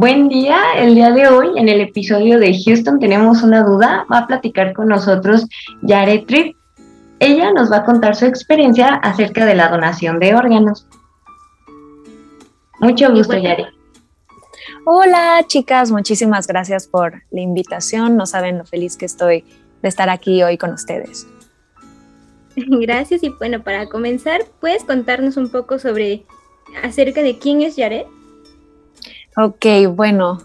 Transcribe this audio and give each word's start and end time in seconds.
Buen 0.00 0.30
día, 0.30 0.58
el 0.78 0.94
día 0.94 1.10
de 1.10 1.28
hoy 1.28 1.58
en 1.58 1.68
el 1.68 1.82
episodio 1.82 2.38
de 2.38 2.58
Houston 2.58 2.98
tenemos 2.98 3.42
una 3.42 3.62
duda, 3.62 4.06
va 4.10 4.20
a 4.20 4.26
platicar 4.26 4.72
con 4.72 4.88
nosotros 4.88 5.46
Yare 5.82 6.20
Tripp. 6.20 6.56
Ella 7.18 7.52
nos 7.52 7.70
va 7.70 7.76
a 7.76 7.84
contar 7.84 8.16
su 8.16 8.24
experiencia 8.24 8.94
acerca 8.94 9.44
de 9.44 9.54
la 9.54 9.68
donación 9.68 10.18
de 10.18 10.34
órganos. 10.34 10.86
Mucho 12.80 13.12
gusto, 13.12 13.36
Yare. 13.36 13.66
Hola 14.86 15.44
chicas, 15.46 15.90
muchísimas 15.90 16.46
gracias 16.46 16.88
por 16.88 17.22
la 17.30 17.42
invitación. 17.42 18.16
No 18.16 18.24
saben 18.24 18.56
lo 18.56 18.64
feliz 18.64 18.96
que 18.96 19.04
estoy 19.04 19.44
de 19.82 19.88
estar 19.90 20.08
aquí 20.08 20.42
hoy 20.42 20.56
con 20.56 20.72
ustedes. 20.72 21.26
Gracias 22.56 23.22
y 23.22 23.28
bueno, 23.28 23.62
para 23.62 23.86
comenzar, 23.90 24.46
¿puedes 24.62 24.82
contarnos 24.82 25.36
un 25.36 25.50
poco 25.50 25.78
sobre 25.78 26.24
acerca 26.82 27.20
de 27.20 27.38
quién 27.38 27.60
es 27.60 27.76
Yaret? 27.76 28.06
Ok, 29.42 29.66
bueno, 29.94 30.38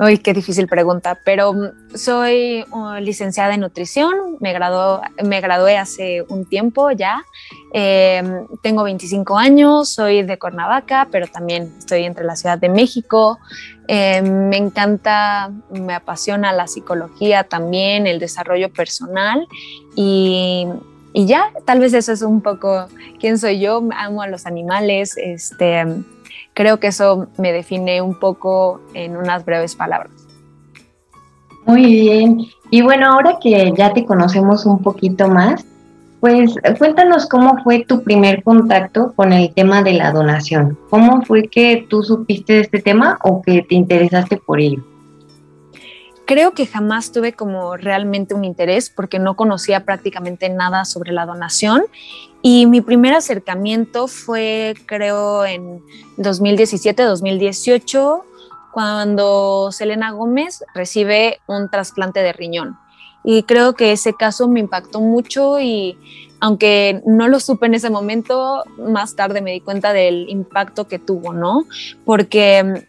Uy, 0.00 0.18
qué 0.18 0.32
difícil 0.32 0.66
pregunta, 0.66 1.18
pero 1.24 1.52
mm, 1.52 1.94
soy 1.94 2.64
uh, 2.72 2.94
licenciada 3.00 3.54
en 3.54 3.60
nutrición, 3.60 4.36
me, 4.40 4.52
me 5.22 5.40
gradué 5.40 5.76
hace 5.76 6.22
un 6.28 6.44
tiempo 6.44 6.90
ya, 6.90 7.22
em, 7.72 8.46
tengo 8.62 8.82
25 8.82 9.38
años, 9.38 9.90
soy 9.90 10.22
de 10.22 10.38
Cuernavaca, 10.38 11.08
pero 11.10 11.28
también 11.28 11.72
estoy 11.78 12.04
entre 12.04 12.24
la 12.24 12.34
Ciudad 12.34 12.58
de 12.58 12.68
México, 12.68 13.38
em, 13.86 14.48
me 14.48 14.56
encanta, 14.56 15.52
me 15.70 15.94
apasiona 15.94 16.52
la 16.52 16.66
psicología 16.66 17.44
también, 17.44 18.08
el 18.08 18.18
desarrollo 18.18 18.72
personal 18.72 19.46
y, 19.94 20.66
y 21.12 21.26
ya, 21.26 21.52
tal 21.64 21.78
vez 21.78 21.94
eso 21.94 22.12
es 22.12 22.22
un 22.22 22.42
poco 22.42 22.88
quién 23.20 23.38
soy 23.38 23.60
yo, 23.60 23.88
amo 23.96 24.22
a 24.22 24.26
los 24.26 24.46
animales, 24.46 25.16
este 25.16 25.84
Creo 26.54 26.78
que 26.78 26.86
eso 26.88 27.26
me 27.36 27.52
define 27.52 28.00
un 28.00 28.18
poco 28.18 28.80
en 28.94 29.16
unas 29.16 29.44
breves 29.44 29.74
palabras. 29.74 30.12
Muy 31.66 31.84
bien. 31.84 32.46
Y 32.70 32.82
bueno, 32.82 33.12
ahora 33.12 33.38
que 33.42 33.72
ya 33.76 33.92
te 33.92 34.04
conocemos 34.04 34.66
un 34.66 34.82
poquito 34.82 35.28
más, 35.28 35.64
pues 36.20 36.54
cuéntanos 36.78 37.26
cómo 37.26 37.62
fue 37.62 37.84
tu 37.84 38.02
primer 38.02 38.42
contacto 38.42 39.12
con 39.14 39.32
el 39.32 39.52
tema 39.52 39.82
de 39.82 39.92
la 39.94 40.10
donación. 40.10 40.78
¿Cómo 40.90 41.22
fue 41.22 41.48
que 41.48 41.86
tú 41.90 42.02
supiste 42.02 42.54
de 42.54 42.60
este 42.60 42.80
tema 42.80 43.18
o 43.22 43.42
que 43.42 43.62
te 43.62 43.74
interesaste 43.74 44.36
por 44.38 44.60
ello? 44.60 44.82
Creo 46.26 46.52
que 46.52 46.66
jamás 46.66 47.12
tuve 47.12 47.34
como 47.34 47.76
realmente 47.76 48.34
un 48.34 48.44
interés 48.44 48.88
porque 48.88 49.18
no 49.18 49.36
conocía 49.36 49.84
prácticamente 49.84 50.48
nada 50.48 50.84
sobre 50.84 51.12
la 51.12 51.26
donación 51.26 51.84
y 52.40 52.66
mi 52.66 52.80
primer 52.80 53.14
acercamiento 53.14 54.08
fue 54.08 54.74
creo 54.86 55.44
en 55.44 55.82
2017, 56.16 57.02
2018 57.02 58.24
cuando 58.72 59.70
Selena 59.70 60.10
Gómez 60.10 60.64
recibe 60.74 61.40
un 61.46 61.70
trasplante 61.70 62.20
de 62.20 62.32
riñón. 62.32 62.76
Y 63.22 63.44
creo 63.44 63.74
que 63.74 63.92
ese 63.92 64.14
caso 64.14 64.48
me 64.48 64.60
impactó 64.60 65.00
mucho 65.00 65.60
y 65.60 65.96
aunque 66.40 67.00
no 67.06 67.28
lo 67.28 67.40
supe 67.40 67.66
en 67.66 67.74
ese 67.74 67.88
momento, 67.88 68.64
más 68.76 69.16
tarde 69.16 69.40
me 69.40 69.52
di 69.52 69.60
cuenta 69.60 69.92
del 69.92 70.28
impacto 70.28 70.88
que 70.88 70.98
tuvo, 70.98 71.32
¿no? 71.32 71.64
Porque 72.04 72.86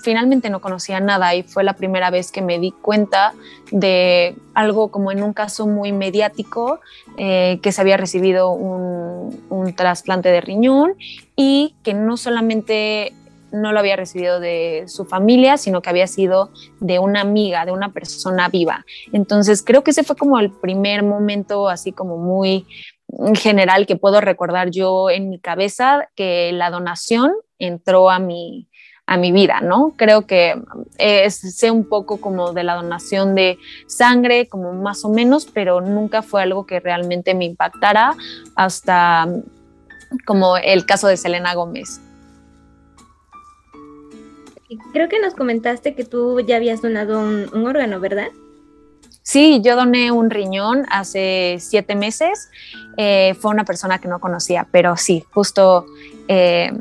finalmente 0.00 0.50
no 0.50 0.60
conocía 0.60 1.00
nada 1.00 1.34
y 1.34 1.42
fue 1.42 1.64
la 1.64 1.74
primera 1.74 2.10
vez 2.10 2.32
que 2.32 2.42
me 2.42 2.58
di 2.58 2.72
cuenta 2.72 3.34
de 3.70 4.36
algo 4.54 4.90
como 4.90 5.12
en 5.12 5.22
un 5.22 5.32
caso 5.32 5.66
muy 5.66 5.92
mediático, 5.92 6.80
eh, 7.18 7.58
que 7.62 7.72
se 7.72 7.80
había 7.80 7.96
recibido 7.96 8.50
un, 8.50 9.44
un 9.48 9.74
trasplante 9.74 10.30
de 10.30 10.40
riñón 10.40 10.94
y 11.36 11.74
que 11.82 11.94
no 11.94 12.16
solamente 12.16 13.12
no 13.52 13.72
lo 13.72 13.78
había 13.78 13.96
recibido 13.96 14.40
de 14.40 14.84
su 14.86 15.04
familia, 15.04 15.56
sino 15.56 15.80
que 15.80 15.90
había 15.90 16.06
sido 16.06 16.50
de 16.80 16.98
una 16.98 17.20
amiga, 17.20 17.64
de 17.64 17.72
una 17.72 17.92
persona 17.92 18.48
viva. 18.48 18.84
Entonces 19.12 19.62
creo 19.62 19.82
que 19.82 19.92
ese 19.92 20.04
fue 20.04 20.16
como 20.16 20.38
el 20.38 20.50
primer 20.50 21.02
momento 21.02 21.68
así 21.68 21.92
como 21.92 22.18
muy 22.18 22.66
general 23.34 23.86
que 23.86 23.96
puedo 23.96 24.20
recordar 24.20 24.70
yo 24.70 25.10
en 25.10 25.30
mi 25.30 25.38
cabeza, 25.38 26.08
que 26.16 26.50
la 26.52 26.70
donación 26.70 27.32
entró 27.58 28.10
a 28.10 28.18
mi, 28.18 28.68
a 29.06 29.16
mi 29.16 29.30
vida, 29.30 29.60
¿no? 29.60 29.94
Creo 29.96 30.26
que 30.26 30.60
eh, 30.98 31.30
sé 31.30 31.70
un 31.70 31.84
poco 31.84 32.20
como 32.20 32.52
de 32.52 32.64
la 32.64 32.74
donación 32.74 33.36
de 33.36 33.58
sangre, 33.86 34.48
como 34.48 34.72
más 34.72 35.04
o 35.04 35.08
menos, 35.10 35.46
pero 35.46 35.80
nunca 35.80 36.22
fue 36.22 36.42
algo 36.42 36.66
que 36.66 36.80
realmente 36.80 37.32
me 37.34 37.44
impactara 37.44 38.16
hasta 38.56 39.28
como 40.24 40.56
el 40.56 40.86
caso 40.86 41.06
de 41.06 41.16
Selena 41.16 41.54
Gómez. 41.54 42.00
Creo 44.92 45.08
que 45.08 45.20
nos 45.20 45.34
comentaste 45.34 45.94
que 45.94 46.04
tú 46.04 46.40
ya 46.40 46.56
habías 46.56 46.82
donado 46.82 47.20
un, 47.20 47.66
órgano, 47.66 48.00
¿verdad? 48.00 48.28
Sí, 49.22 49.60
yo 49.62 49.76
doné 49.76 50.10
un 50.10 50.30
riñón 50.30 50.84
hace 50.90 51.58
siete 51.60 51.94
meses. 51.94 52.50
Eh, 52.96 53.34
fue 53.40 53.52
una 53.52 53.64
persona 53.64 54.00
que 54.00 54.08
no 54.08 54.18
conocía, 54.18 54.66
pero 54.72 54.96
sí, 54.96 55.24
justo 55.32 55.86
eh, 56.26 56.72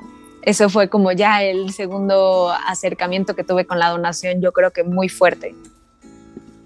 eso 0.45 0.69
fue 0.69 0.89
como 0.89 1.11
ya 1.11 1.44
el 1.44 1.72
segundo 1.72 2.51
acercamiento 2.67 3.35
que 3.35 3.44
tuve 3.44 3.66
con 3.66 3.79
la 3.79 3.89
donación, 3.89 4.41
yo 4.41 4.51
creo 4.51 4.72
que 4.72 4.83
muy 4.83 5.09
fuerte. 5.09 5.56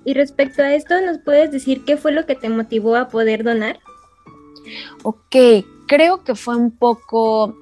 Y 0.06 0.14
respecto 0.14 0.62
a 0.62 0.74
esto, 0.74 1.00
¿nos 1.02 1.20
puedes 1.20 1.52
decir 1.52 1.86
qué 1.86 1.96
fue 1.96 2.12
lo 2.12 2.26
que 2.26 2.36
te 2.36 2.50
motivó 2.50 2.96
a 2.96 3.10
poder 3.10 3.44
donar? 3.44 3.80
Ok, 5.04 5.36
creo 5.88 6.24
que 6.24 6.36
fue 6.36 6.56
un 6.56 6.72
poco, 6.72 7.56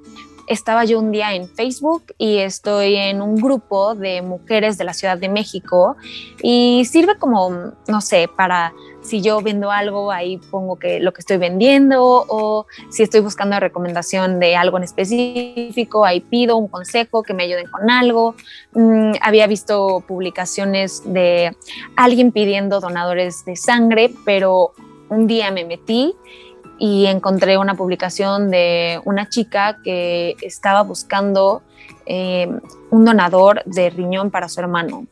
estaba 0.48 0.86
yo 0.86 1.00
un 1.00 1.12
día 1.12 1.36
en 1.36 1.50
Facebook 1.50 2.14
y 2.18 2.38
estoy 2.38 2.96
en 2.96 3.22
un 3.22 3.36
grupo 3.36 3.96
de 3.96 4.22
mujeres 4.22 4.78
de 4.78 4.86
la 4.86 4.94
Ciudad 4.94 5.18
de 5.18 5.30
México 5.30 5.98
y 6.42 6.86
sirve 6.86 7.18
como, 7.18 7.74
no 7.88 8.02
sé, 8.02 8.30
para 8.34 8.74
si 9.02 9.22
yo 9.22 9.42
vendo 9.42 9.72
algo, 9.72 10.12
ahí 10.12 10.38
pongo 10.38 10.78
que 10.78 11.00
lo 11.00 11.14
que 11.14 11.22
estoy 11.22 11.38
vendiendo 11.38 12.26
o 12.28 12.66
si 12.90 13.04
estoy 13.04 13.22
buscando 13.22 13.60
recomendación 13.60 14.40
de 14.40 14.56
algo 14.56 14.78
en 14.78 14.84
específico, 14.84 16.06
ahí 16.06 16.20
pido 16.20 16.58
un 16.58 16.68
consejo 16.68 17.24
que 17.24 17.34
me 17.34 17.44
ayuden 17.44 17.68
con 17.68 17.90
algo. 17.90 18.36
Mm, 18.74 19.14
había 19.22 19.48
visto 19.48 20.04
publicaciones 20.08 21.02
de 21.06 21.56
alguien 21.96 22.32
pidiendo 22.32 22.80
donadores 22.80 23.46
de 23.46 23.56
sangre, 23.56 24.14
pero 24.26 24.74
un 25.10 25.28
día 25.28 25.52
me 25.52 25.64
metí 25.64 26.14
y 26.80 27.06
encontré 27.06 27.58
una 27.58 27.76
publicación 27.76 28.52
de 28.52 29.02
una 29.06 29.30
chica 29.30 29.80
que 29.84 30.36
estaba 30.42 30.84
buscando 30.84 31.62
eh, 32.06 32.50
un 32.90 33.06
donador 33.06 33.64
de 33.66 33.90
riñón 33.90 34.32
para 34.32 34.50
su 34.50 34.60
hermano. 34.60 35.08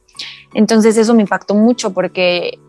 Entonces 0.53 0.97
eso 0.97 1.13
me 1.13 1.21
impactó 1.21 1.55
mucho 1.55 1.91
porque 1.93 2.59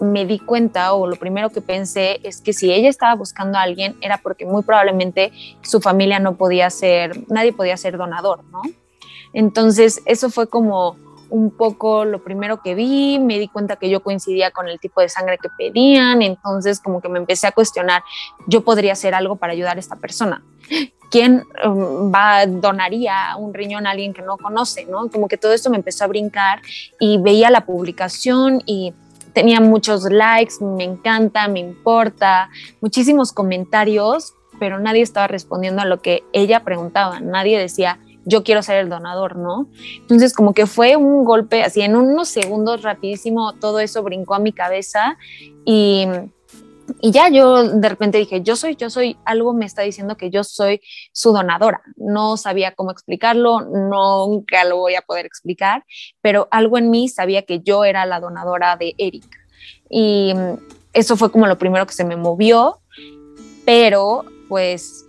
me 0.00 0.26
di 0.26 0.38
cuenta 0.38 0.94
o 0.94 1.06
lo 1.06 1.16
primero 1.16 1.50
que 1.50 1.60
pensé 1.60 2.20
es 2.24 2.40
que 2.40 2.52
si 2.52 2.72
ella 2.72 2.88
estaba 2.88 3.14
buscando 3.14 3.58
a 3.58 3.62
alguien 3.62 3.96
era 4.00 4.18
porque 4.18 4.44
muy 4.44 4.62
probablemente 4.62 5.32
su 5.62 5.80
familia 5.80 6.18
no 6.18 6.36
podía 6.36 6.70
ser, 6.70 7.22
nadie 7.28 7.52
podía 7.52 7.76
ser 7.76 7.96
donador, 7.96 8.44
¿no? 8.50 8.62
Entonces 9.32 10.02
eso 10.04 10.28
fue 10.28 10.48
como 10.48 10.96
un 11.32 11.50
poco 11.50 12.04
lo 12.04 12.22
primero 12.22 12.60
que 12.60 12.74
vi, 12.74 13.18
me 13.18 13.38
di 13.38 13.48
cuenta 13.48 13.76
que 13.76 13.88
yo 13.88 14.02
coincidía 14.02 14.50
con 14.50 14.68
el 14.68 14.78
tipo 14.78 15.00
de 15.00 15.08
sangre 15.08 15.38
que 15.38 15.48
pedían, 15.56 16.20
entonces 16.20 16.78
como 16.78 17.00
que 17.00 17.08
me 17.08 17.18
empecé 17.18 17.46
a 17.46 17.52
cuestionar, 17.52 18.02
yo 18.46 18.62
podría 18.62 18.92
hacer 18.92 19.14
algo 19.14 19.36
para 19.36 19.54
ayudar 19.54 19.78
a 19.78 19.80
esta 19.80 19.96
persona. 19.96 20.44
¿Quién 21.10 21.44
um, 21.64 22.12
va, 22.12 22.44
donaría 22.46 23.34
un 23.38 23.54
riñón 23.54 23.86
a 23.86 23.92
alguien 23.92 24.12
que 24.12 24.20
no 24.20 24.36
conoce? 24.36 24.84
¿no? 24.84 25.08
Como 25.08 25.26
que 25.26 25.38
todo 25.38 25.54
esto 25.54 25.70
me 25.70 25.78
empezó 25.78 26.04
a 26.04 26.08
brincar 26.08 26.60
y 27.00 27.16
veía 27.16 27.50
la 27.50 27.64
publicación 27.64 28.62
y 28.66 28.92
tenía 29.32 29.60
muchos 29.60 30.04
likes, 30.04 30.56
me 30.60 30.84
encanta, 30.84 31.48
me 31.48 31.60
importa, 31.60 32.50
muchísimos 32.82 33.32
comentarios, 33.32 34.34
pero 34.60 34.78
nadie 34.78 35.00
estaba 35.00 35.28
respondiendo 35.28 35.80
a 35.80 35.86
lo 35.86 36.02
que 36.02 36.24
ella 36.34 36.62
preguntaba, 36.62 37.20
nadie 37.20 37.58
decía, 37.58 37.98
yo 38.24 38.44
quiero 38.44 38.62
ser 38.62 38.78
el 38.78 38.88
donador, 38.88 39.36
¿no? 39.36 39.68
Entonces 40.00 40.32
como 40.32 40.54
que 40.54 40.66
fue 40.66 40.96
un 40.96 41.24
golpe 41.24 41.62
así, 41.62 41.82
en 41.82 41.96
unos 41.96 42.28
segundos 42.28 42.82
rapidísimo, 42.82 43.54
todo 43.54 43.80
eso 43.80 44.02
brincó 44.02 44.34
a 44.34 44.38
mi 44.38 44.52
cabeza 44.52 45.16
y 45.64 46.06
y 47.00 47.10
ya 47.10 47.28
yo 47.28 47.68
de 47.68 47.88
repente 47.88 48.18
dije, 48.18 48.42
yo 48.42 48.56
soy, 48.56 48.76
yo 48.76 48.90
soy, 48.90 49.16
algo 49.24 49.54
me 49.54 49.64
está 49.64 49.82
diciendo 49.82 50.16
que 50.16 50.30
yo 50.30 50.44
soy 50.44 50.80
su 51.12 51.32
donadora. 51.32 51.82
No 51.96 52.36
sabía 52.36 52.74
cómo 52.74 52.90
explicarlo, 52.90 53.60
nunca 53.60 54.64
lo 54.64 54.76
voy 54.78 54.94
a 54.94 55.02
poder 55.02 55.26
explicar, 55.26 55.84
pero 56.20 56.48
algo 56.50 56.78
en 56.78 56.90
mí 56.90 57.08
sabía 57.08 57.42
que 57.42 57.60
yo 57.60 57.84
era 57.84 58.06
la 58.06 58.20
donadora 58.20 58.76
de 58.76 58.94
Eric. 58.98 59.24
Y 59.88 60.34
eso 60.92 61.16
fue 61.16 61.30
como 61.30 61.46
lo 61.46 61.58
primero 61.58 61.86
que 61.86 61.94
se 61.94 62.04
me 62.04 62.16
movió, 62.16 62.78
pero 63.64 64.24
pues 64.48 65.06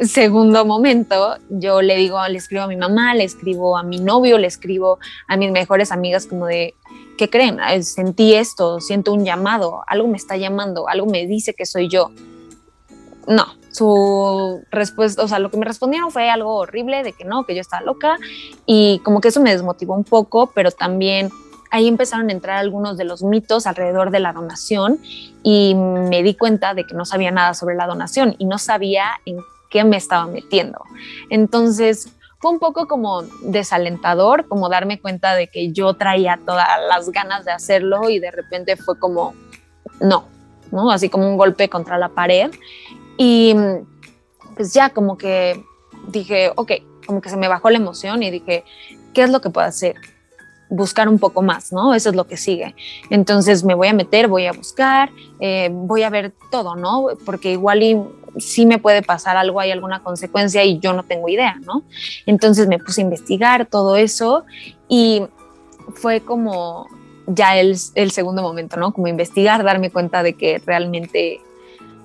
segundo 0.00 0.64
momento, 0.64 1.36
yo 1.48 1.82
le 1.82 1.96
digo, 1.96 2.18
le 2.28 2.38
escribo 2.38 2.62
a 2.62 2.66
mi 2.66 2.76
mamá, 2.76 3.14
le 3.14 3.24
escribo 3.24 3.76
a 3.76 3.82
mi 3.82 3.98
novio, 4.00 4.38
le 4.38 4.46
escribo 4.46 4.98
a 5.28 5.36
mis 5.36 5.50
mejores 5.52 5.92
amigas 5.92 6.26
como 6.26 6.46
de, 6.46 6.74
¿qué 7.16 7.30
creen? 7.30 7.58
Sentí 7.84 8.34
esto, 8.34 8.80
siento 8.80 9.12
un 9.12 9.24
llamado, 9.24 9.82
algo 9.86 10.08
me 10.08 10.16
está 10.16 10.36
llamando, 10.36 10.88
algo 10.88 11.06
me 11.06 11.26
dice 11.26 11.54
que 11.54 11.66
soy 11.66 11.88
yo. 11.88 12.10
No, 13.26 13.46
su 13.70 14.62
respuesta, 14.70 15.22
o 15.22 15.28
sea, 15.28 15.38
lo 15.38 15.50
que 15.50 15.56
me 15.56 15.64
respondieron 15.64 16.10
fue 16.10 16.28
algo 16.28 16.56
horrible 16.56 17.02
de 17.02 17.12
que 17.12 17.24
no, 17.24 17.44
que 17.44 17.54
yo 17.54 17.60
estaba 17.60 17.82
loca 17.82 18.18
y 18.66 19.00
como 19.04 19.20
que 19.20 19.28
eso 19.28 19.40
me 19.40 19.50
desmotivó 19.50 19.94
un 19.94 20.04
poco, 20.04 20.50
pero 20.54 20.70
también 20.70 21.30
ahí 21.70 21.88
empezaron 21.88 22.28
a 22.28 22.32
entrar 22.32 22.58
algunos 22.58 22.96
de 22.96 23.04
los 23.04 23.22
mitos 23.22 23.66
alrededor 23.66 24.10
de 24.10 24.20
la 24.20 24.32
donación 24.32 25.00
y 25.42 25.74
me 25.74 26.22
di 26.22 26.34
cuenta 26.34 26.74
de 26.74 26.84
que 26.84 26.94
no 26.94 27.04
sabía 27.04 27.30
nada 27.30 27.54
sobre 27.54 27.74
la 27.74 27.86
donación 27.86 28.36
y 28.38 28.44
no 28.44 28.58
sabía 28.58 29.06
en 29.24 29.38
me 29.82 29.96
estaba 29.96 30.26
metiendo. 30.26 30.84
Entonces, 31.30 32.12
fue 32.38 32.52
un 32.52 32.58
poco 32.58 32.86
como 32.86 33.22
desalentador, 33.42 34.46
como 34.46 34.68
darme 34.68 35.00
cuenta 35.00 35.34
de 35.34 35.48
que 35.48 35.72
yo 35.72 35.94
traía 35.94 36.38
todas 36.44 36.68
las 36.88 37.10
ganas 37.10 37.46
de 37.46 37.52
hacerlo 37.52 38.10
y 38.10 38.18
de 38.18 38.30
repente 38.30 38.76
fue 38.76 38.98
como, 38.98 39.34
no, 39.98 40.26
¿no? 40.70 40.90
Así 40.90 41.08
como 41.08 41.26
un 41.26 41.38
golpe 41.38 41.68
contra 41.70 41.96
la 41.98 42.10
pared. 42.10 42.50
Y 43.16 43.56
pues 44.54 44.74
ya 44.74 44.90
como 44.90 45.16
que 45.16 45.64
dije, 46.08 46.52
ok, 46.54 46.72
como 47.06 47.20
que 47.20 47.30
se 47.30 47.36
me 47.36 47.48
bajó 47.48 47.70
la 47.70 47.78
emoción 47.78 48.22
y 48.22 48.30
dije, 48.30 48.64
¿qué 49.14 49.22
es 49.22 49.30
lo 49.30 49.40
que 49.40 49.50
puedo 49.50 49.66
hacer? 49.66 49.96
Buscar 50.76 51.08
un 51.08 51.18
poco 51.18 51.42
más, 51.42 51.72
¿no? 51.72 51.94
Eso 51.94 52.10
es 52.10 52.16
lo 52.16 52.26
que 52.26 52.36
sigue. 52.36 52.74
Entonces 53.10 53.64
me 53.64 53.74
voy 53.74 53.88
a 53.88 53.92
meter, 53.92 54.28
voy 54.28 54.46
a 54.46 54.52
buscar, 54.52 55.10
eh, 55.40 55.70
voy 55.72 56.02
a 56.02 56.10
ver 56.10 56.32
todo, 56.50 56.76
¿no? 56.76 57.08
Porque 57.24 57.52
igual 57.52 57.82
y 57.82 58.00
sí 58.38 58.66
me 58.66 58.78
puede 58.78 59.02
pasar 59.02 59.36
algo, 59.36 59.60
hay 59.60 59.70
alguna 59.70 60.02
consecuencia 60.02 60.64
y 60.64 60.78
yo 60.78 60.92
no 60.92 61.04
tengo 61.04 61.28
idea, 61.28 61.56
¿no? 61.64 61.82
Entonces 62.26 62.66
me 62.66 62.78
puse 62.78 63.00
a 63.00 63.04
investigar 63.04 63.66
todo 63.66 63.96
eso 63.96 64.44
y 64.88 65.22
fue 65.94 66.20
como 66.20 66.86
ya 67.26 67.56
el, 67.58 67.76
el 67.94 68.10
segundo 68.10 68.42
momento, 68.42 68.76
¿no? 68.76 68.92
Como 68.92 69.06
investigar, 69.08 69.62
darme 69.62 69.90
cuenta 69.90 70.22
de 70.22 70.34
que 70.34 70.60
realmente, 70.64 71.40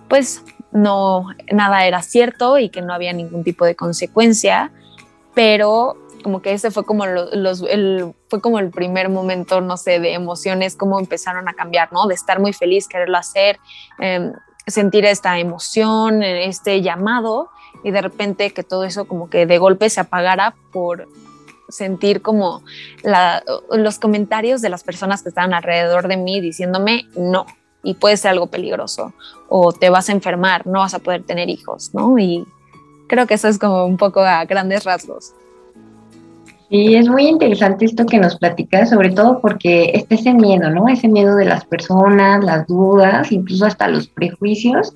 pues, 0.08 0.44
no, 0.72 1.26
nada 1.52 1.86
era 1.86 2.02
cierto 2.02 2.58
y 2.58 2.70
que 2.70 2.82
no 2.82 2.94
había 2.94 3.14
ningún 3.14 3.44
tipo 3.44 3.66
de 3.66 3.76
consecuencia, 3.76 4.72
pero 5.34 5.98
como 6.20 6.42
que 6.42 6.54
ese 6.54 6.72
fue 6.72 6.86
como 6.86 7.06
los, 7.06 7.62
el, 7.62 8.14
fue 8.28 8.42
como 8.42 8.60
el 8.60 8.70
primer 8.70 9.10
momento, 9.10 9.62
no 9.62 9.78
sé, 9.78 10.00
de 10.00 10.14
emociones, 10.14 10.76
cómo 10.76 11.00
empezaron 11.00 11.48
a 11.50 11.54
cambiar, 11.54 11.92
¿no? 11.92 12.08
De 12.08 12.16
estar 12.16 12.40
muy 12.40 12.54
feliz, 12.54 12.88
quererlo 12.88 13.18
hacer, 13.18 13.60
em, 14.00 14.34
sentir 14.68 15.06
esta 15.06 15.40
emoción, 15.40 16.24
este 16.24 16.82
llamado 16.82 17.50
y 17.84 17.92
de 17.92 18.02
repente 18.02 18.52
que 18.52 18.64
todo 18.64 18.84
eso 18.84 19.08
como 19.08 19.30
que 19.30 19.46
de 19.46 19.58
golpe 19.58 19.90
se 19.90 20.02
apagara 20.02 20.56
por 20.72 21.08
sentir 21.70 22.22
como 22.22 22.64
los 23.72 24.00
comentarios 24.00 24.62
de 24.62 24.70
las 24.70 24.84
personas 24.84 25.22
que 25.22 25.30
estaban 25.30 25.54
alrededor 25.54 26.08
de 26.08 26.18
mí 26.18 26.42
diciéndome 26.42 27.08
no 27.16 27.46
y 27.84 27.94
puede 27.94 28.18
ser 28.18 28.32
algo 28.32 28.48
peligroso 28.48 29.14
o 29.48 29.72
te 29.72 29.90
vas 29.90 30.10
a 30.10 30.12
enfermar, 30.12 30.68
no 30.68 30.80
vas 30.80 30.94
a 30.94 31.00
poder 31.00 31.24
tener 31.24 31.50
hijos, 31.50 31.92
¿no? 31.94 32.18
Y 32.20 32.46
creo 33.08 33.26
que 33.26 33.36
eso 33.36 33.48
es 33.48 33.58
como 33.58 33.86
un 33.86 33.98
poco 33.98 34.22
a 34.22 34.46
grandes 34.46 34.84
rasgos. 34.84 35.34
Y 36.72 36.96
es 36.96 37.10
muy 37.10 37.28
interesante 37.28 37.86
esto 37.86 38.06
que 38.06 38.20
nos 38.20 38.38
platicas, 38.38 38.92
sobre 38.92 39.10
todo 39.10 39.42
porque 39.42 39.92
está 39.96 40.14
ese 40.14 40.34
miedo, 40.34 40.70
¿no? 40.70 40.88
Ese 40.88 41.08
miedo 41.08 41.36
de 41.36 41.46
las 41.46 41.66
personas, 41.66 42.44
las 42.44 42.68
dudas, 42.68 43.32
incluso 43.32 43.66
hasta 43.66 43.88
los 43.88 44.08
prejuicios. 44.08 44.96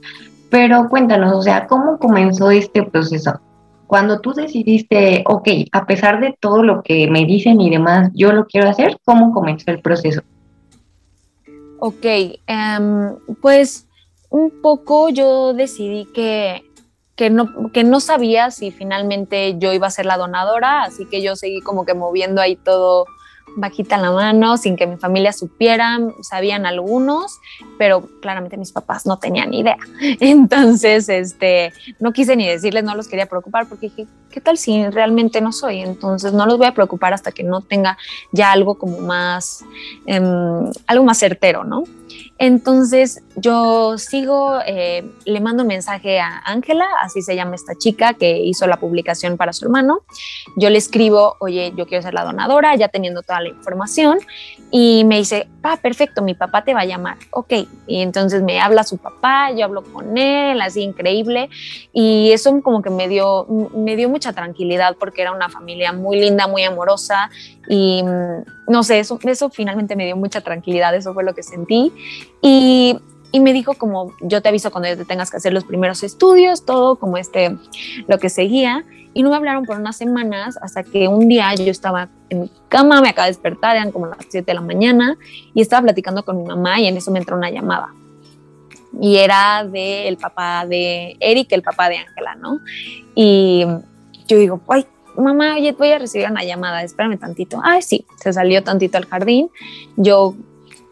Pero 0.51 0.87
cuéntanos, 0.87 1.33
o 1.33 1.41
sea, 1.41 1.65
¿cómo 1.65 1.97
comenzó 1.97 2.51
este 2.51 2.83
proceso? 2.83 3.39
Cuando 3.87 4.19
tú 4.19 4.33
decidiste, 4.33 5.23
ok, 5.25 5.49
a 5.71 5.85
pesar 5.87 6.21
de 6.21 6.37
todo 6.39 6.61
lo 6.61 6.83
que 6.83 7.09
me 7.09 7.25
dicen 7.25 7.59
y 7.59 7.71
demás, 7.71 8.11
yo 8.13 8.31
lo 8.33 8.45
quiero 8.45 8.69
hacer, 8.69 8.99
¿cómo 9.03 9.33
comenzó 9.33 9.71
el 9.71 9.81
proceso? 9.81 10.21
Ok, 11.79 12.05
em, 12.45 13.15
pues 13.41 13.87
un 14.29 14.51
poco 14.61 15.09
yo 15.09 15.53
decidí 15.53 16.05
que 16.13 16.63
que 17.15 17.29
no, 17.29 17.71
que 17.71 17.83
no 17.83 17.99
sabía 17.99 18.51
si 18.51 18.71
finalmente 18.71 19.57
yo 19.59 19.73
iba 19.73 19.87
a 19.87 19.91
ser 19.91 20.05
la 20.05 20.17
donadora, 20.17 20.83
así 20.83 21.05
que 21.05 21.21
yo 21.21 21.35
seguí 21.35 21.61
como 21.61 21.85
que 21.85 21.93
moviendo 21.93 22.41
ahí 22.41 22.55
todo 22.55 23.05
bajita 23.55 23.97
la 23.97 24.11
mano, 24.11 24.57
sin 24.57 24.75
que 24.75 24.87
mi 24.87 24.97
familia 24.97 25.31
supiera, 25.31 25.99
sabían 26.21 26.65
algunos, 26.65 27.39
pero 27.77 28.07
claramente 28.21 28.57
mis 28.57 28.71
papás 28.71 29.05
no 29.05 29.17
tenían 29.17 29.53
idea. 29.53 29.77
Entonces, 30.19 31.09
este, 31.09 31.73
no 31.99 32.13
quise 32.13 32.35
ni 32.35 32.47
decirles, 32.47 32.83
no 32.83 32.95
los 32.95 33.07
quería 33.07 33.27
preocupar, 33.27 33.67
porque 33.67 33.89
dije, 33.89 34.07
¿qué 34.31 34.41
tal 34.41 34.57
si 34.57 34.87
realmente 34.89 35.41
no 35.41 35.51
soy? 35.51 35.81
Entonces, 35.81 36.33
no 36.33 36.45
los 36.45 36.57
voy 36.57 36.67
a 36.67 36.73
preocupar 36.73 37.13
hasta 37.13 37.31
que 37.31 37.43
no 37.43 37.61
tenga 37.61 37.97
ya 38.31 38.51
algo 38.51 38.75
como 38.75 38.99
más, 38.99 39.63
em, 40.05 40.71
algo 40.87 41.03
más 41.03 41.19
certero, 41.19 41.63
¿no? 41.63 41.83
Entonces 42.43 43.23
yo 43.37 43.97
sigo, 43.97 44.59
eh, 44.67 45.09
le 45.23 45.39
mando 45.39 45.63
un 45.63 45.69
mensaje 45.69 46.19
a 46.19 46.41
Ángela, 46.43 46.85
así 47.01 47.21
se 47.21 47.37
llama 47.37 47.55
esta 47.55 47.73
chica 47.73 48.15
que 48.15 48.37
hizo 48.37 48.67
la 48.67 48.81
publicación 48.81 49.37
para 49.37 49.53
su 49.53 49.63
hermano. 49.63 50.01
Yo 50.57 50.69
le 50.69 50.77
escribo, 50.77 51.37
oye, 51.39 51.71
yo 51.77 51.87
quiero 51.87 52.01
ser 52.01 52.13
la 52.13 52.25
donadora, 52.25 52.75
ya 52.75 52.89
teniendo 52.89 53.21
toda 53.21 53.39
la 53.39 53.47
información. 53.47 54.19
Y 54.71 55.05
me 55.05 55.19
dice, 55.19 55.47
ah, 55.63 55.77
perfecto, 55.77 56.21
mi 56.21 56.33
papá 56.33 56.63
te 56.63 56.73
va 56.73 56.81
a 56.81 56.85
llamar. 56.85 57.17
Ok. 57.31 57.53
Y 57.87 58.01
entonces 58.01 58.43
me 58.43 58.59
habla 58.59 58.83
su 58.83 58.97
papá, 58.97 59.51
yo 59.51 59.65
hablo 59.65 59.81
con 59.83 60.17
él, 60.17 60.61
así 60.61 60.81
increíble. 60.81 61.49
Y 61.93 62.31
eso 62.31 62.61
como 62.61 62.81
que 62.81 62.89
me 62.89 63.07
dio, 63.07 63.47
me 63.73 63.95
dio 63.95 64.09
mucha 64.09 64.33
tranquilidad 64.33 64.95
porque 64.99 65.21
era 65.21 65.31
una 65.31 65.49
familia 65.49 65.93
muy 65.93 66.19
linda, 66.19 66.47
muy 66.47 66.63
amorosa. 66.63 67.29
Y 67.67 68.03
mm, 68.03 68.71
no 68.71 68.83
sé, 68.83 68.99
eso, 68.99 69.17
eso 69.23 69.49
finalmente 69.49 69.95
me 69.95 70.05
dio 70.05 70.17
mucha 70.17 70.41
tranquilidad, 70.41 70.93
eso 70.95 71.13
fue 71.13 71.23
lo 71.23 71.33
que 71.33 71.43
sentí. 71.43 71.91
Y, 72.41 72.99
y 73.33 73.39
me 73.39 73.51
dijo 73.51 73.73
como, 73.73 74.13
yo 74.21 74.43
te 74.43 74.49
aviso 74.49 74.69
cuando 74.69 74.95
te 74.95 75.05
tengas 75.05 75.31
que 75.31 75.37
hacer 75.37 75.53
los 75.53 75.63
primeros 75.63 76.03
estudios, 76.03 76.65
todo 76.65 76.97
como 76.97 77.17
este, 77.17 77.57
lo 78.07 78.19
que 78.19 78.29
seguía. 78.29 78.85
Y 79.15 79.23
no 79.23 79.31
me 79.31 79.35
hablaron 79.35 79.65
por 79.65 79.79
unas 79.79 79.97
semanas 79.97 80.55
hasta 80.61 80.83
que 80.83 81.07
un 81.07 81.27
día 81.27 81.51
yo 81.55 81.71
estaba 81.71 82.09
en 82.29 82.41
mi 82.41 82.51
cama, 82.69 83.01
me 83.01 83.09
acaba 83.09 83.25
de 83.25 83.31
despertar, 83.31 83.75
eran 83.75 83.91
como 83.91 84.05
las 84.05 84.19
7 84.29 84.45
de 84.45 84.53
la 84.53 84.61
mañana, 84.61 85.17
y 85.55 85.61
estaba 85.61 85.81
platicando 85.81 86.23
con 86.23 86.37
mi 86.37 86.47
mamá 86.47 86.79
y 86.79 86.85
en 86.85 86.95
eso 86.95 87.09
me 87.09 87.17
entró 87.17 87.35
una 87.35 87.49
llamada. 87.49 87.87
Y 89.01 89.17
era 89.17 89.63
del 89.63 90.05
el 90.05 90.17
papá 90.17 90.67
de 90.67 91.17
Eric, 91.19 91.53
el 91.53 91.63
papá 91.63 91.89
de 91.89 91.97
Ángela, 91.97 92.35
¿no? 92.35 92.59
Y 93.15 93.65
yo 94.27 94.37
digo, 94.37 94.61
ay, 94.67 94.85
mamá, 95.17 95.55
oye, 95.55 95.71
voy 95.71 95.89
a 95.89 95.97
recibir 95.97 96.29
una 96.29 96.43
llamada, 96.43 96.83
espérame 96.83 97.17
tantito. 97.17 97.59
Ay, 97.63 97.81
sí, 97.81 98.05
se 98.21 98.31
salió 98.31 98.63
tantito 98.63 98.99
al 98.99 99.05
jardín. 99.05 99.49
Yo 99.97 100.35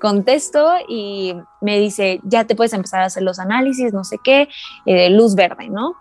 contesto 0.01 0.73
y 0.89 1.35
me 1.61 1.79
dice, 1.79 2.19
ya 2.23 2.45
te 2.45 2.55
puedes 2.55 2.73
empezar 2.73 3.01
a 3.01 3.05
hacer 3.05 3.23
los 3.23 3.39
análisis, 3.39 3.93
no 3.93 4.03
sé 4.03 4.17
qué, 4.23 4.49
eh, 4.85 5.09
luz 5.11 5.35
verde, 5.35 5.69
¿no? 5.69 5.95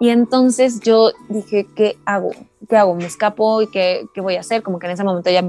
Y 0.00 0.10
entonces 0.10 0.80
yo 0.80 1.12
dije, 1.28 1.66
¿qué 1.74 1.96
hago? 2.04 2.32
¿Qué 2.68 2.76
hago? 2.76 2.94
¿Me 2.94 3.06
escapo? 3.06 3.62
¿Y 3.62 3.68
qué, 3.68 4.06
qué 4.14 4.20
voy 4.20 4.36
a 4.36 4.40
hacer? 4.40 4.62
Como 4.62 4.78
que 4.78 4.86
en 4.86 4.92
ese 4.92 5.04
momento 5.04 5.30
ya, 5.30 5.44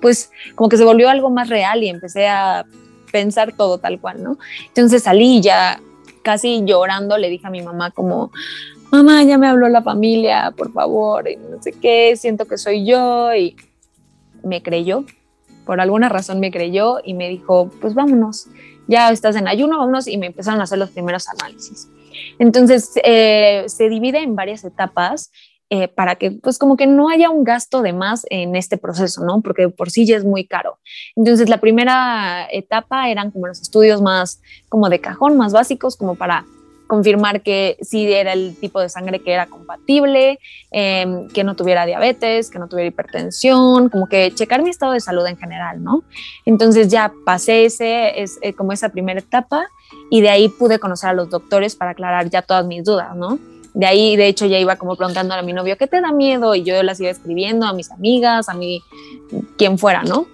pues 0.00 0.30
como 0.54 0.68
que 0.68 0.76
se 0.76 0.84
volvió 0.84 1.08
algo 1.08 1.30
más 1.30 1.48
real 1.48 1.82
y 1.84 1.88
empecé 1.88 2.28
a 2.28 2.64
pensar 3.12 3.52
todo 3.52 3.78
tal 3.78 4.00
cual, 4.00 4.22
¿no? 4.22 4.38
Entonces 4.68 5.02
salí 5.02 5.40
ya 5.40 5.80
casi 6.22 6.62
llorando, 6.64 7.18
le 7.18 7.28
dije 7.28 7.46
a 7.46 7.50
mi 7.50 7.62
mamá 7.62 7.90
como, 7.90 8.30
mamá, 8.90 9.22
ya 9.22 9.38
me 9.38 9.48
habló 9.48 9.68
la 9.68 9.82
familia, 9.82 10.52
por 10.56 10.72
favor, 10.72 11.28
y 11.28 11.36
no 11.36 11.62
sé 11.62 11.72
qué, 11.72 12.16
siento 12.16 12.46
que 12.46 12.58
soy 12.58 12.86
yo, 12.86 13.34
y 13.34 13.56
me 14.42 14.62
creyó, 14.62 15.04
por 15.64 15.80
alguna 15.80 16.08
razón 16.08 16.40
me 16.40 16.50
creyó 16.50 16.98
y 17.04 17.14
me 17.14 17.28
dijo, 17.28 17.70
pues 17.80 17.94
vámonos, 17.94 18.48
ya 18.88 19.10
estás 19.10 19.36
en 19.36 19.48
ayuno, 19.48 19.78
vámonos, 19.78 20.06
y 20.08 20.18
me 20.18 20.26
empezaron 20.26 20.60
a 20.60 20.64
hacer 20.64 20.78
los 20.78 20.90
primeros 20.90 21.28
análisis. 21.28 21.88
Entonces, 22.38 22.92
eh, 23.04 23.64
se 23.66 23.88
divide 23.88 24.18
en 24.18 24.34
varias 24.34 24.64
etapas 24.64 25.30
eh, 25.72 25.86
para 25.86 26.16
que, 26.16 26.32
pues, 26.32 26.58
como 26.58 26.76
que 26.76 26.88
no 26.88 27.08
haya 27.08 27.30
un 27.30 27.44
gasto 27.44 27.82
de 27.82 27.92
más 27.92 28.26
en 28.30 28.56
este 28.56 28.76
proceso, 28.76 29.24
¿no? 29.24 29.40
Porque 29.40 29.68
por 29.68 29.90
sí 29.90 30.04
ya 30.04 30.16
es 30.16 30.24
muy 30.24 30.44
caro. 30.44 30.80
Entonces, 31.14 31.48
la 31.48 31.58
primera 31.58 32.48
etapa 32.50 33.08
eran 33.08 33.30
como 33.30 33.46
los 33.46 33.60
estudios 33.60 34.02
más, 34.02 34.42
como 34.68 34.88
de 34.88 35.00
cajón, 35.00 35.36
más 35.36 35.52
básicos, 35.52 35.96
como 35.96 36.16
para 36.16 36.44
confirmar 36.90 37.42
que 37.42 37.76
sí 37.82 38.12
era 38.12 38.32
el 38.32 38.56
tipo 38.56 38.80
de 38.80 38.88
sangre 38.88 39.20
que 39.20 39.32
era 39.32 39.46
compatible, 39.46 40.40
em, 40.72 41.28
que 41.28 41.44
no 41.44 41.54
tuviera 41.54 41.86
diabetes, 41.86 42.50
que 42.50 42.58
no 42.58 42.66
tuviera 42.66 42.88
hipertensión, 42.88 43.88
como 43.90 44.08
que 44.08 44.34
checar 44.34 44.60
mi 44.60 44.70
estado 44.70 44.94
de 44.94 44.98
salud 44.98 45.24
en 45.28 45.36
general, 45.36 45.84
¿no? 45.84 46.02
Entonces 46.44 46.88
ya 46.88 47.12
pasé 47.24 47.64
ese, 47.64 48.20
es, 48.20 48.40
eh, 48.42 48.54
como 48.54 48.72
esa 48.72 48.88
primera 48.88 49.20
etapa 49.20 49.68
y 50.10 50.20
de 50.20 50.30
ahí 50.30 50.48
pude 50.48 50.80
conocer 50.80 51.10
a 51.10 51.12
los 51.12 51.30
doctores 51.30 51.76
para 51.76 51.92
aclarar 51.92 52.28
ya 52.28 52.42
todas 52.42 52.66
mis 52.66 52.82
dudas, 52.82 53.14
¿no? 53.14 53.38
De 53.72 53.86
ahí, 53.86 54.16
de 54.16 54.26
hecho, 54.26 54.46
ya 54.46 54.58
iba 54.58 54.74
como 54.74 54.96
preguntando 54.96 55.34
a 55.34 55.42
mi 55.42 55.52
novio, 55.52 55.78
¿qué 55.78 55.86
te 55.86 56.00
da 56.00 56.10
miedo? 56.10 56.56
Y 56.56 56.64
yo 56.64 56.82
las 56.82 56.98
iba 56.98 57.10
escribiendo 57.10 57.66
a 57.66 57.72
mis 57.72 57.92
amigas, 57.92 58.48
a 58.48 58.54
mí, 58.54 58.82
quien 59.56 59.78
fuera, 59.78 60.02
¿no? 60.02 60.26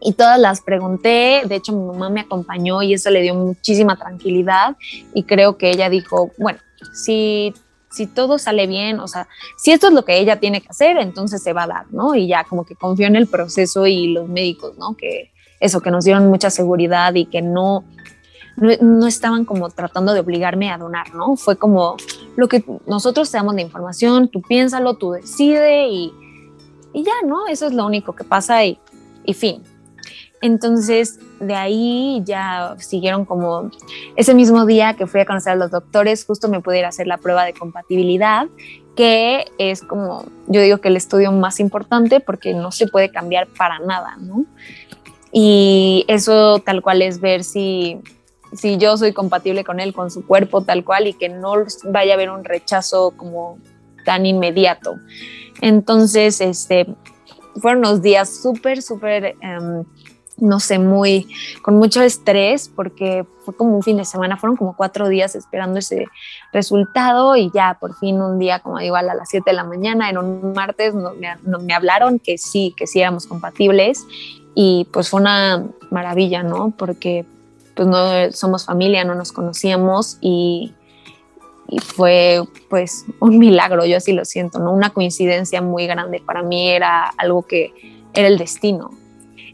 Y 0.00 0.14
todas 0.14 0.38
las 0.38 0.62
pregunté, 0.62 1.42
de 1.44 1.56
hecho 1.56 1.72
mi 1.72 1.84
mamá 1.84 2.08
me 2.08 2.20
acompañó 2.20 2.82
y 2.82 2.94
eso 2.94 3.10
le 3.10 3.20
dio 3.20 3.34
muchísima 3.34 3.96
tranquilidad 3.96 4.76
y 5.14 5.24
creo 5.24 5.58
que 5.58 5.70
ella 5.70 5.90
dijo, 5.90 6.30
bueno, 6.38 6.58
si, 6.94 7.52
si 7.90 8.06
todo 8.06 8.38
sale 8.38 8.66
bien, 8.66 8.98
o 9.00 9.08
sea, 9.08 9.28
si 9.58 9.72
esto 9.72 9.88
es 9.88 9.92
lo 9.92 10.04
que 10.04 10.18
ella 10.18 10.40
tiene 10.40 10.62
que 10.62 10.68
hacer, 10.68 10.96
entonces 10.96 11.42
se 11.42 11.52
va 11.52 11.64
a 11.64 11.66
dar, 11.66 11.92
¿no? 11.92 12.14
Y 12.14 12.28
ya 12.28 12.44
como 12.44 12.64
que 12.64 12.74
confió 12.74 13.06
en 13.06 13.16
el 13.16 13.26
proceso 13.26 13.86
y 13.86 14.08
los 14.08 14.28
médicos, 14.28 14.78
¿no? 14.78 14.96
Que 14.96 15.30
eso, 15.60 15.82
que 15.82 15.90
nos 15.90 16.04
dieron 16.04 16.28
mucha 16.28 16.48
seguridad 16.48 17.14
y 17.14 17.26
que 17.26 17.42
no, 17.42 17.84
no, 18.56 19.06
estaban 19.06 19.44
como 19.44 19.68
tratando 19.68 20.14
de 20.14 20.20
obligarme 20.20 20.70
a 20.70 20.78
donar, 20.78 21.14
¿no? 21.14 21.36
Fue 21.36 21.56
como 21.56 21.96
lo 22.36 22.48
que 22.48 22.64
nosotros 22.86 23.30
te 23.30 23.36
damos 23.36 23.54
de 23.54 23.62
información, 23.62 24.28
tú 24.28 24.40
piénsalo, 24.40 24.94
tú 24.94 25.12
decide 25.12 25.88
y, 25.88 26.10
y 26.94 27.04
ya, 27.04 27.12
¿no? 27.26 27.46
Eso 27.48 27.66
es 27.66 27.74
lo 27.74 27.84
único 27.84 28.14
que 28.14 28.24
pasa 28.24 28.64
y 28.64 28.78
fin. 29.34 29.62
Entonces, 30.42 31.18
de 31.38 31.54
ahí 31.54 32.22
ya 32.24 32.74
siguieron 32.78 33.24
como 33.24 33.70
ese 34.16 34.34
mismo 34.34 34.64
día 34.64 34.94
que 34.94 35.06
fui 35.06 35.20
a 35.20 35.26
conocer 35.26 35.52
a 35.52 35.56
los 35.56 35.70
doctores, 35.70 36.24
justo 36.24 36.48
me 36.48 36.60
pudiera 36.60 36.88
hacer 36.88 37.06
la 37.06 37.18
prueba 37.18 37.44
de 37.44 37.52
compatibilidad, 37.52 38.46
que 38.96 39.46
es 39.58 39.82
como, 39.82 40.24
yo 40.46 40.62
digo 40.62 40.78
que 40.78 40.88
el 40.88 40.96
estudio 40.96 41.30
más 41.32 41.60
importante 41.60 42.20
porque 42.20 42.54
no 42.54 42.72
se 42.72 42.86
puede 42.86 43.10
cambiar 43.10 43.48
para 43.48 43.78
nada, 43.80 44.16
¿no? 44.18 44.46
Y 45.32 46.04
eso 46.08 46.58
tal 46.60 46.82
cual 46.82 47.02
es 47.02 47.20
ver 47.20 47.44
si, 47.44 48.00
si 48.52 48.78
yo 48.78 48.96
soy 48.96 49.12
compatible 49.12 49.62
con 49.62 49.78
él, 49.78 49.92
con 49.92 50.10
su 50.10 50.26
cuerpo 50.26 50.62
tal 50.62 50.84
cual 50.84 51.06
y 51.06 51.12
que 51.12 51.28
no 51.28 51.52
vaya 51.84 52.12
a 52.12 52.14
haber 52.14 52.30
un 52.30 52.44
rechazo 52.44 53.12
como 53.16 53.58
tan 54.04 54.24
inmediato. 54.24 54.96
Entonces, 55.60 56.40
este, 56.40 56.86
fueron 57.60 57.80
unos 57.80 58.02
días 58.02 58.40
súper, 58.42 58.80
súper... 58.82 59.36
Em, 59.40 59.84
no 60.40 60.60
sé, 60.60 60.78
muy, 60.78 61.28
con 61.62 61.76
mucho 61.76 62.02
estrés, 62.02 62.70
porque 62.74 63.24
fue 63.44 63.54
como 63.54 63.76
un 63.76 63.82
fin 63.82 63.96
de 63.96 64.04
semana, 64.04 64.36
fueron 64.36 64.56
como 64.56 64.76
cuatro 64.76 65.08
días 65.08 65.34
esperando 65.34 65.78
ese 65.78 66.06
resultado 66.52 67.36
y 67.36 67.50
ya 67.52 67.76
por 67.80 67.96
fin 67.96 68.20
un 68.20 68.38
día, 68.38 68.60
como 68.60 68.80
igual 68.80 69.08
a 69.08 69.14
las 69.14 69.28
7 69.28 69.50
de 69.50 69.56
la 69.56 69.64
mañana, 69.64 70.08
era 70.08 70.20
un 70.20 70.52
martes, 70.52 70.94
me, 70.94 71.36
me 71.60 71.74
hablaron 71.74 72.18
que 72.18 72.38
sí, 72.38 72.74
que 72.76 72.86
sí 72.86 73.00
éramos 73.00 73.26
compatibles 73.26 74.06
y 74.54 74.86
pues 74.92 75.08
fue 75.08 75.20
una 75.20 75.64
maravilla, 75.90 76.42
¿no? 76.42 76.72
Porque 76.76 77.24
pues 77.74 77.88
no 77.88 78.30
somos 78.32 78.66
familia, 78.66 79.04
no 79.04 79.14
nos 79.14 79.32
conocíamos 79.32 80.18
y, 80.20 80.74
y 81.68 81.78
fue 81.78 82.42
pues 82.68 83.06
un 83.20 83.38
milagro, 83.38 83.86
yo 83.86 83.96
así 83.96 84.12
lo 84.12 84.24
siento, 84.24 84.58
¿no? 84.58 84.72
Una 84.72 84.90
coincidencia 84.90 85.62
muy 85.62 85.86
grande 85.86 86.22
para 86.24 86.42
mí, 86.42 86.68
era 86.68 87.06
algo 87.16 87.42
que 87.42 87.72
era 88.12 88.28
el 88.28 88.38
destino, 88.38 88.90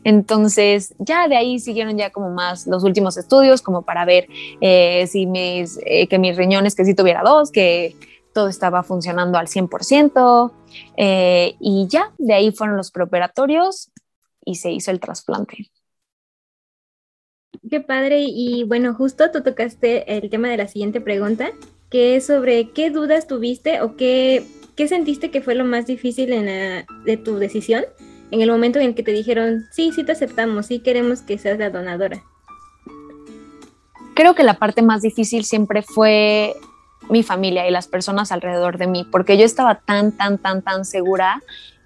entonces, 0.07 0.95
ya 1.01 1.27
de 1.27 1.37
ahí 1.37 1.59
siguieron 1.59 1.99
ya 1.99 2.11
como 2.11 2.31
más 2.31 2.69
los 2.69 2.85
últimos 2.85 3.17
estudios, 3.17 3.61
como 3.61 3.83
para 3.83 4.05
ver 4.05 4.29
eh, 4.61 5.05
si 5.09 5.27
mis, 5.27 5.81
eh, 5.85 6.07
que 6.07 6.21
mis 6.21 6.37
riñones, 6.37 6.77
que 6.77 6.85
sí 6.85 6.95
tuviera 6.95 7.25
dos, 7.25 7.51
que 7.51 7.97
todo 8.33 8.47
estaba 8.47 8.85
funcionando 8.85 9.37
al 9.37 9.49
100%. 9.49 10.53
Eh, 10.97 11.57
y 11.59 11.89
ya, 11.89 12.13
de 12.19 12.35
ahí 12.35 12.53
fueron 12.53 12.77
los 12.77 12.93
preoperatorios 12.93 13.91
y 14.45 14.55
se 14.55 14.71
hizo 14.71 14.93
el 14.93 15.01
trasplante. 15.01 15.73
Qué 17.69 17.81
padre. 17.81 18.27
Y 18.29 18.63
bueno, 18.63 18.95
justo 18.95 19.33
tú 19.33 19.43
tocaste 19.43 20.19
el 20.19 20.31
tema 20.31 20.49
de 20.49 20.59
la 20.59 20.69
siguiente 20.69 21.01
pregunta, 21.01 21.51
que 21.91 22.15
es 22.15 22.27
sobre 22.27 22.71
qué 22.71 22.91
dudas 22.91 23.27
tuviste 23.27 23.81
o 23.81 23.97
qué, 23.97 24.47
qué 24.77 24.87
sentiste 24.87 25.33
que 25.33 25.43
fue 25.43 25.57
lo 25.57 25.65
más 25.65 25.89
difícil 25.89 26.33
en 26.33 26.87
de 27.05 27.17
tu 27.17 27.39
decisión 27.39 27.85
en 28.30 28.40
el 28.40 28.50
momento 28.50 28.78
en 28.78 28.87
el 28.87 28.95
que 28.95 29.02
te 29.02 29.12
dijeron, 29.12 29.64
sí, 29.73 29.92
sí 29.92 30.04
te 30.04 30.12
aceptamos, 30.12 30.66
sí 30.66 30.80
queremos 30.80 31.23
que 31.23 31.38
seas 31.38 31.59
la 31.59 31.71
donadora? 31.71 32.23
Creo 34.14 34.35
que 34.35 34.42
la 34.42 34.54
parte 34.54 34.83
más 34.83 35.02
difícil 35.02 35.45
siempre 35.45 35.83
fue 35.83 36.54
mi 37.11 37.23
familia 37.23 37.68
y 37.68 37.71
las 37.71 37.87
personas 37.87 38.33
alrededor 38.33 38.78
de 38.78 38.87
mí, 38.87 39.06
porque 39.11 39.37
yo 39.37 39.45
estaba 39.45 39.76
tan, 39.76 40.12
tan, 40.12 40.38
tan, 40.38 40.62
tan 40.62 40.85
segura 40.85 41.42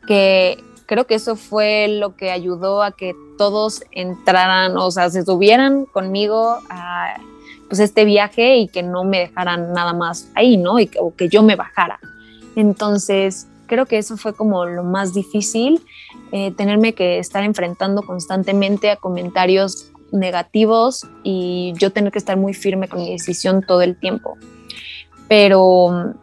que 0.06 0.62
creo 0.86 1.06
que 1.06 1.14
eso 1.14 1.36
fue 1.36 1.88
lo 1.88 2.16
que 2.16 2.30
ayudó 2.30 2.82
a 2.82 2.92
que 2.92 3.14
todos 3.36 3.82
entraran, 3.90 4.76
o 4.76 4.90
sea, 4.90 5.10
se 5.10 5.24
subieran 5.24 5.84
conmigo 5.86 6.58
a 6.68 7.16
pues 7.68 7.78
este 7.78 8.04
viaje 8.04 8.56
y 8.56 8.66
que 8.66 8.82
no 8.82 9.04
me 9.04 9.20
dejaran 9.20 9.72
nada 9.72 9.92
más 9.92 10.28
ahí, 10.34 10.56
¿no? 10.56 10.80
Y 10.80 10.90
o 10.98 11.14
que 11.14 11.28
yo 11.28 11.44
me 11.44 11.54
bajara. 11.54 12.00
Entonces, 12.56 13.46
creo 13.70 13.86
que 13.86 13.98
eso 13.98 14.16
fue 14.16 14.34
como 14.34 14.66
lo 14.66 14.82
más 14.82 15.14
difícil 15.14 15.80
eh, 16.32 16.50
tenerme 16.56 16.92
que 16.92 17.20
estar 17.20 17.44
enfrentando 17.44 18.02
constantemente 18.02 18.90
a 18.90 18.96
comentarios 18.96 19.92
negativos 20.10 21.06
y 21.22 21.72
yo 21.76 21.92
tener 21.92 22.10
que 22.10 22.18
estar 22.18 22.36
muy 22.36 22.52
firme 22.52 22.88
con 22.88 22.98
mi 22.98 23.12
decisión 23.12 23.62
todo 23.62 23.82
el 23.82 23.96
tiempo. 23.96 24.36
Pero, 25.28 26.14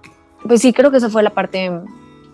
pues 0.46 0.62
sí, 0.62 0.74
creo 0.74 0.92
que 0.92 0.98
esa 0.98 1.10
fue 1.10 1.24
la 1.24 1.30
parte 1.30 1.72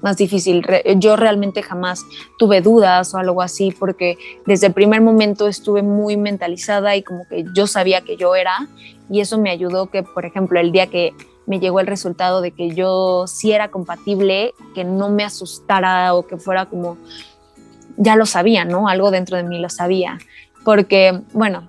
más 0.01 0.17
difícil. 0.17 0.65
yo 0.98 1.15
realmente 1.15 1.62
jamás 1.62 2.03
tuve 2.39 2.62
dudas 2.62 3.13
o 3.13 3.20
algo 3.20 3.41
así 3.43 3.72
porque 3.72 4.17
desde 4.48 4.67
el 4.67 4.74
primer 4.74 5.00
momento 5.01 5.48
estuve 5.48 5.84
muy 5.84 6.17
mentalizada 6.17 6.96
y 6.96 7.03
como 7.03 7.25
que 7.29 7.46
yo 7.55 7.67
sabía 7.67 8.01
que 8.01 8.17
yo 8.17 8.36
era 8.36 8.67
y 9.12 9.22
eso 9.22 9.38
me 9.38 9.51
ayudó 9.51 9.91
que, 9.91 10.01
por 10.01 10.25
ejemplo, 10.25 10.60
el 10.60 10.72
día 10.72 10.88
que 10.88 11.13
me 11.45 11.59
llegó 11.59 11.79
el 11.79 11.88
resultado 11.88 12.41
de 12.41 12.51
que 12.51 12.71
yo 12.71 13.25
sí 13.27 13.51
era 13.51 13.69
compatible, 13.69 14.53
que 14.73 14.83
no 14.83 15.09
me 15.09 15.23
asustara 15.23 16.13
o 16.13 16.25
que 16.25 16.38
fuera 16.38 16.65
como 16.65 16.97
ya 17.97 18.15
lo 18.15 18.25
sabía, 18.25 18.65
¿no? 18.65 18.88
Algo 18.88 19.12
dentro 19.12 19.38
de 19.38 19.43
mí 19.43 19.59
lo 19.59 19.69
sabía. 19.69 20.17
Porque, 20.63 21.21
bueno, 21.33 21.67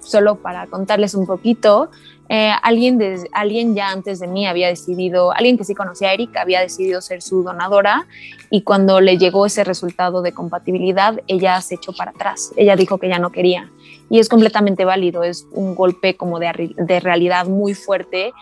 solo 0.00 0.36
para 0.36 0.66
contarles 0.66 1.14
un 1.14 1.26
poquito, 1.26 1.90
eh, 2.28 2.50
alguien, 2.62 2.98
alguien 3.32 3.74
ya 3.74 3.90
antes 3.90 4.18
de 4.18 4.26
mí 4.26 4.46
había 4.46 4.68
decidido, 4.68 5.32
alguien 5.32 5.58
que 5.58 5.64
sí 5.64 5.74
conocía 5.74 6.08
a 6.08 6.14
Erika 6.14 6.40
había 6.40 6.60
decidido 6.60 7.02
ser 7.02 7.20
su 7.20 7.42
donadora 7.42 8.06
y 8.48 8.62
cuando 8.62 9.00
le 9.00 9.18
llegó 9.18 9.44
ese 9.44 9.64
resultado 9.64 10.22
de 10.22 10.32
compatibilidad, 10.32 11.20
ella 11.26 11.60
se 11.60 11.74
echó 11.74 11.92
para 11.92 12.12
atrás, 12.12 12.52
ella 12.56 12.74
dijo 12.74 12.96
que 12.98 13.08
ya 13.08 13.18
no 13.18 13.32
quería 13.32 13.70
y 14.08 14.18
es 14.18 14.28
completamente 14.28 14.84
válido, 14.84 15.24
es 15.24 15.46
un 15.52 15.74
golpe 15.74 16.16
como 16.16 16.38
de, 16.38 16.74
de 16.76 17.00
realidad 17.00 17.46
muy 17.46 17.74
fuerte 17.74 18.32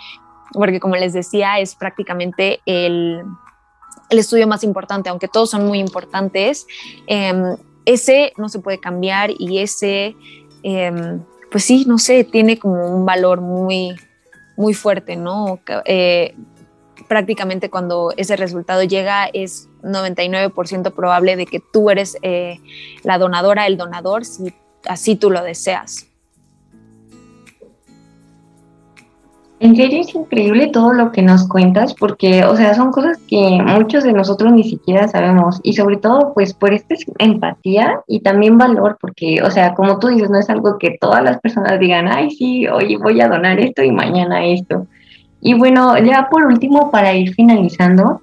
porque 0.52 0.80
como 0.80 0.96
les 0.96 1.12
decía, 1.12 1.58
es 1.58 1.74
prácticamente 1.74 2.60
el, 2.66 3.22
estudio 4.10 4.46
más 4.48 4.64
importante, 4.64 5.08
aunque 5.08 5.28
todos 5.28 5.50
son 5.50 5.66
muy 5.66 5.78
importantes, 5.78 6.66
em, 7.06 7.56
ese 7.84 8.32
no 8.36 8.48
se 8.48 8.58
puede 8.58 8.78
cambiar 8.78 9.30
y 9.38 9.58
ese, 9.58 10.16
em, 10.62 11.22
pues 11.50 11.64
sí, 11.64 11.84
no 11.86 11.98
sé, 11.98 12.24
tiene 12.24 12.58
como 12.58 12.86
un 12.86 13.06
valor 13.06 13.40
muy, 13.40 13.94
muy 14.56 14.74
fuerte, 14.74 15.16
¿no? 15.16 15.60
Eh, 15.84 16.34
prácticamente 17.08 17.70
cuando 17.70 18.12
ese 18.16 18.36
resultado 18.36 18.82
llega 18.82 19.26
es 19.26 19.68
99% 19.82 20.94
probable 20.94 21.36
de 21.36 21.46
que 21.46 21.60
tú 21.72 21.90
eres 21.90 22.16
eh, 22.22 22.60
la 23.02 23.18
donadora, 23.18 23.66
el 23.66 23.76
donador, 23.76 24.24
si 24.24 24.52
así 24.86 25.16
tú 25.16 25.30
lo 25.30 25.42
deseas. 25.42 26.09
En 29.60 29.76
serio 29.76 30.00
es 30.00 30.14
increíble 30.14 30.68
todo 30.68 30.94
lo 30.94 31.12
que 31.12 31.20
nos 31.20 31.46
cuentas 31.46 31.92
porque, 31.92 32.44
o 32.44 32.56
sea, 32.56 32.72
son 32.72 32.90
cosas 32.90 33.18
que 33.28 33.60
muchos 33.62 34.04
de 34.04 34.14
nosotros 34.14 34.54
ni 34.54 34.64
siquiera 34.64 35.06
sabemos 35.06 35.60
y 35.62 35.74
sobre 35.74 35.98
todo 35.98 36.32
pues 36.32 36.54
por 36.54 36.72
esta 36.72 36.94
empatía 37.18 38.00
y 38.06 38.20
también 38.20 38.56
valor 38.56 38.96
porque, 38.98 39.42
o 39.42 39.50
sea, 39.50 39.74
como 39.74 39.98
tú 39.98 40.08
dices, 40.08 40.30
no 40.30 40.38
es 40.38 40.48
algo 40.48 40.78
que 40.78 40.96
todas 40.98 41.22
las 41.22 41.40
personas 41.42 41.78
digan, 41.78 42.08
ay, 42.08 42.30
sí, 42.30 42.66
oye, 42.68 42.96
voy 42.96 43.20
a 43.20 43.28
donar 43.28 43.60
esto 43.60 43.82
y 43.82 43.92
mañana 43.92 44.46
esto. 44.46 44.86
Y 45.42 45.52
bueno, 45.52 45.98
ya 45.98 46.28
por 46.30 46.46
último, 46.46 46.90
para 46.90 47.12
ir 47.12 47.34
finalizando, 47.34 48.22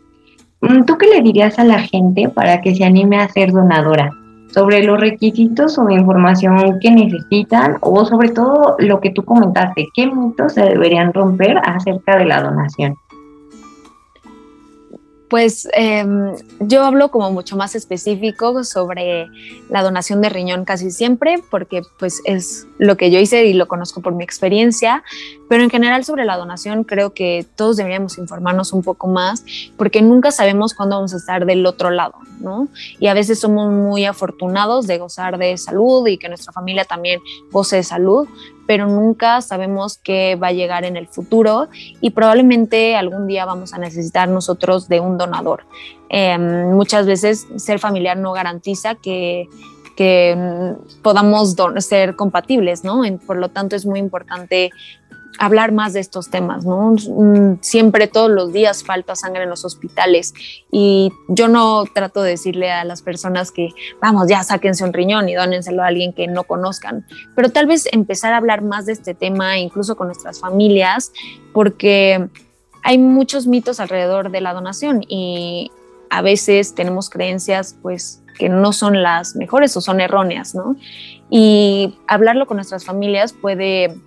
mm, 0.61 0.85
¿tú 0.85 0.97
qué 0.97 1.05
le 1.05 1.21
dirías 1.21 1.59
a 1.59 1.63
la 1.63 1.81
gente 1.81 2.29
para 2.29 2.61
que 2.61 2.73
se 2.73 2.83
anime 2.83 3.17
a 3.17 3.29
ser 3.29 3.51
donadora? 3.51 4.09
Sobre 4.53 4.83
los 4.83 4.99
requisitos 4.99 5.77
o 5.77 5.89
información 5.89 6.79
que 6.79 6.91
necesitan 6.91 7.77
o 7.81 8.05
sobre 8.05 8.29
todo 8.29 8.75
lo 8.79 8.99
que 8.99 9.11
tú 9.11 9.23
comentaste, 9.23 9.87
qué 9.93 10.07
mitos 10.07 10.53
se 10.53 10.61
deberían 10.61 11.13
romper 11.13 11.57
acerca 11.63 12.17
de 12.17 12.25
la 12.25 12.41
donación. 12.41 12.95
Pues 15.29 15.67
em, 15.73 16.31
yo 16.61 16.85
hablo 16.85 17.11
como 17.11 17.31
mucho 17.31 17.57
más 17.57 17.75
específico 17.75 18.63
sobre 18.63 19.27
la 19.69 19.83
donación 19.83 20.21
de 20.21 20.29
riñón 20.29 20.63
casi 20.63 20.89
siempre, 20.89 21.43
porque 21.51 21.81
pues 21.99 22.21
es 22.23 22.65
lo 22.77 22.95
que 22.95 23.11
yo 23.11 23.19
hice 23.19 23.45
y 23.45 23.53
lo 23.53 23.67
conozco 23.67 24.01
por 24.01 24.15
mi 24.15 24.23
experiencia, 24.23 25.03
pero 25.49 25.63
en 25.63 25.69
general 25.69 26.03
sobre 26.03 26.25
la 26.25 26.37
donación 26.37 26.83
creo 26.83 27.13
que 27.13 27.45
todos 27.55 27.77
deberíamos 27.77 28.17
informarnos 28.17 28.73
un 28.73 28.83
poco 28.83 29.07
más, 29.07 29.45
porque 29.77 30.01
nunca 30.01 30.31
sabemos 30.31 30.73
cuándo 30.73 30.95
vamos 30.95 31.13
a 31.13 31.17
estar 31.17 31.45
del 31.45 31.65
otro 31.65 31.89
lado, 31.89 32.15
¿no? 32.39 32.67
Y 32.99 33.07
a 33.07 33.13
veces 33.13 33.39
somos 33.39 33.71
muy 33.71 34.05
afortunados 34.05 34.87
de 34.87 34.97
gozar 34.97 35.37
de 35.37 35.57
salud 35.57 36.07
y 36.07 36.17
que 36.17 36.29
nuestra 36.29 36.53
familia 36.53 36.85
también 36.85 37.19
goce 37.51 37.77
de 37.77 37.83
salud, 37.83 38.27
pero 38.65 38.87
nunca 38.87 39.41
sabemos 39.41 39.97
qué 39.97 40.35
va 40.35 40.47
a 40.47 40.51
llegar 40.51 40.83
en 40.83 40.97
el 40.97 41.07
futuro 41.07 41.69
y 42.01 42.09
probablemente 42.09 42.95
algún 42.95 43.25
día 43.27 43.45
vamos 43.45 43.73
a 43.73 43.77
necesitar 43.77 44.27
nosotros 44.27 44.89
de 44.89 44.99
un 44.99 45.17
donador. 45.17 45.63
Em, 46.09 46.71
muchas 46.73 47.05
veces 47.05 47.47
ser 47.55 47.79
familiar 47.79 48.17
no 48.17 48.33
garantiza 48.33 48.95
que, 48.95 49.47
que 49.95 50.75
podamos 51.01 51.55
ser 51.79 52.15
compatibles, 52.15 52.83
¿no? 52.83 53.01
Por 53.25 53.37
lo 53.37 53.49
tanto 53.49 53.75
es 53.75 53.85
muy 53.85 53.99
importante 53.99 54.69
hablar 55.39 55.71
más 55.71 55.93
de 55.93 55.99
estos 55.99 56.29
temas, 56.29 56.65
¿no? 56.65 56.93
Mm, 56.93 57.59
siempre 57.61 58.07
todos 58.07 58.29
los 58.29 58.53
días 58.53 58.83
falta 58.83 59.15
sangre 59.15 59.43
en 59.43 59.49
los 59.49 59.65
hospitales 59.65 60.33
y 60.71 61.11
yo 61.27 61.47
no 61.47 61.85
trato 61.93 62.21
de 62.21 62.31
decirle 62.31 62.71
a 62.71 62.83
las 62.83 63.01
personas 63.01 63.51
que, 63.51 63.69
vamos, 64.01 64.27
ya 64.27 64.43
sáquense 64.43 64.83
un 64.83 64.93
riñón 64.93 65.29
y 65.29 65.35
dónenselo 65.35 65.83
a 65.83 65.87
alguien 65.87 66.13
que 66.13 66.27
no 66.27 66.43
conozcan, 66.43 67.05
pero 67.35 67.49
tal 67.49 67.67
vez 67.67 67.87
empezar 67.91 68.33
a 68.33 68.37
hablar 68.37 68.61
más 68.61 68.85
de 68.85 68.93
este 68.93 69.13
tema, 69.13 69.57
incluso 69.57 69.95
con 69.95 70.07
nuestras 70.07 70.39
familias, 70.39 71.11
porque 71.53 72.27
hay 72.83 72.97
muchos 72.97 73.47
mitos 73.47 73.79
alrededor 73.79 74.31
de 74.31 74.41
la 74.41 74.53
donación 74.53 75.03
y 75.07 75.71
a 76.09 76.21
veces 76.21 76.73
tenemos 76.73 77.09
creencias, 77.09 77.75
pues, 77.81 78.23
que 78.37 78.49
no 78.49 78.71
son 78.71 79.01
las 79.03 79.35
mejores 79.35 79.75
o 79.75 79.81
son 79.81 79.99
erróneas, 79.99 80.55
¿no? 80.55 80.75
Y 81.29 81.97
hablarlo 82.07 82.45
con 82.47 82.57
nuestras 82.57 82.85
familias 82.85 83.33
puede 83.33 83.99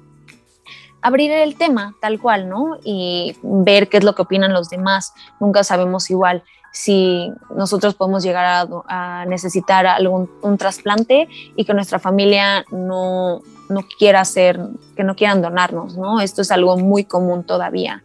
abrir 1.02 1.30
el 1.30 1.56
tema 1.56 1.94
tal 2.00 2.20
cual, 2.20 2.48
¿no? 2.48 2.78
Y 2.84 3.36
ver 3.42 3.88
qué 3.88 3.98
es 3.98 4.04
lo 4.04 4.14
que 4.14 4.22
opinan 4.22 4.52
los 4.52 4.68
demás. 4.68 5.12
Nunca 5.38 5.64
sabemos 5.64 6.10
igual 6.10 6.42
si 6.72 7.32
nosotros 7.54 7.94
podemos 7.94 8.22
llegar 8.22 8.68
a, 8.88 9.24
necesitar 9.26 9.86
algún 9.86 10.30
un 10.42 10.56
trasplante 10.56 11.28
y 11.56 11.64
que 11.64 11.74
nuestra 11.74 11.98
familia 11.98 12.64
no, 12.70 13.42
no 13.68 13.84
quiera 13.98 14.20
hacer, 14.20 14.60
que 14.96 15.02
no 15.02 15.16
quieran 15.16 15.42
donarnos, 15.42 15.96
¿no? 15.96 16.20
Esto 16.20 16.42
es 16.42 16.50
algo 16.50 16.76
muy 16.76 17.04
común 17.04 17.44
todavía. 17.44 18.02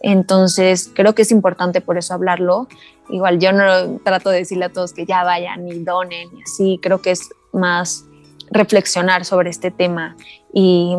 Entonces, 0.00 0.90
creo 0.92 1.14
que 1.14 1.22
es 1.22 1.30
importante 1.30 1.80
por 1.80 1.96
eso 1.96 2.12
hablarlo. 2.12 2.68
Igual 3.08 3.38
yo 3.38 3.52
no 3.52 3.98
trato 4.04 4.30
de 4.30 4.38
decirle 4.38 4.66
a 4.66 4.72
todos 4.72 4.92
que 4.92 5.06
ya 5.06 5.22
vayan 5.24 5.66
y 5.68 5.78
donen 5.78 6.28
y 6.36 6.42
así, 6.42 6.78
creo 6.82 7.00
que 7.00 7.12
es 7.12 7.30
más 7.52 8.04
reflexionar 8.50 9.24
sobre 9.24 9.50
este 9.50 9.70
tema 9.70 10.16
y 10.52 10.96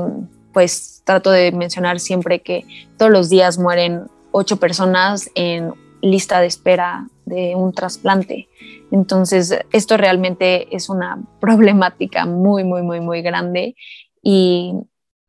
pues 0.53 1.01
trato 1.03 1.31
de 1.31 1.51
mencionar 1.51 1.99
siempre 1.99 2.41
que 2.41 2.65
todos 2.97 3.11
los 3.11 3.29
días 3.29 3.57
mueren 3.57 4.03
ocho 4.31 4.57
personas 4.57 5.29
en 5.35 5.73
lista 6.01 6.39
de 6.39 6.47
espera 6.47 7.07
de 7.25 7.55
un 7.55 7.73
trasplante. 7.73 8.47
Entonces, 8.91 9.57
esto 9.71 9.97
realmente 9.97 10.75
es 10.75 10.89
una 10.89 11.21
problemática 11.39 12.25
muy, 12.25 12.63
muy, 12.63 12.83
muy, 12.83 12.99
muy 12.99 13.21
grande 13.21 13.75
y 14.21 14.73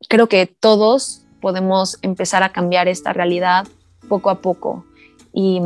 creo 0.07 0.27
que 0.27 0.45
todos 0.45 1.25
podemos 1.41 1.97
empezar 2.01 2.43
a 2.43 2.51
cambiar 2.51 2.87
esta 2.87 3.13
realidad 3.13 3.67
poco 4.07 4.29
a 4.29 4.41
poco 4.41 4.85
y 5.33 5.59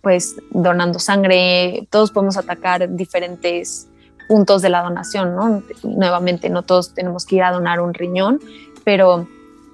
pues 0.00 0.36
donando 0.50 0.98
sangre, 0.98 1.88
todos 1.90 2.12
podemos 2.12 2.36
atacar 2.36 2.94
diferentes 2.94 3.88
puntos 4.28 4.62
de 4.62 4.68
la 4.68 4.82
donación, 4.82 5.34
¿no? 5.34 5.62
Nuevamente, 5.82 6.50
no 6.50 6.62
todos 6.62 6.94
tenemos 6.94 7.26
que 7.26 7.36
ir 7.36 7.42
a 7.42 7.52
donar 7.52 7.80
un 7.80 7.94
riñón, 7.94 8.40
pero 8.84 9.26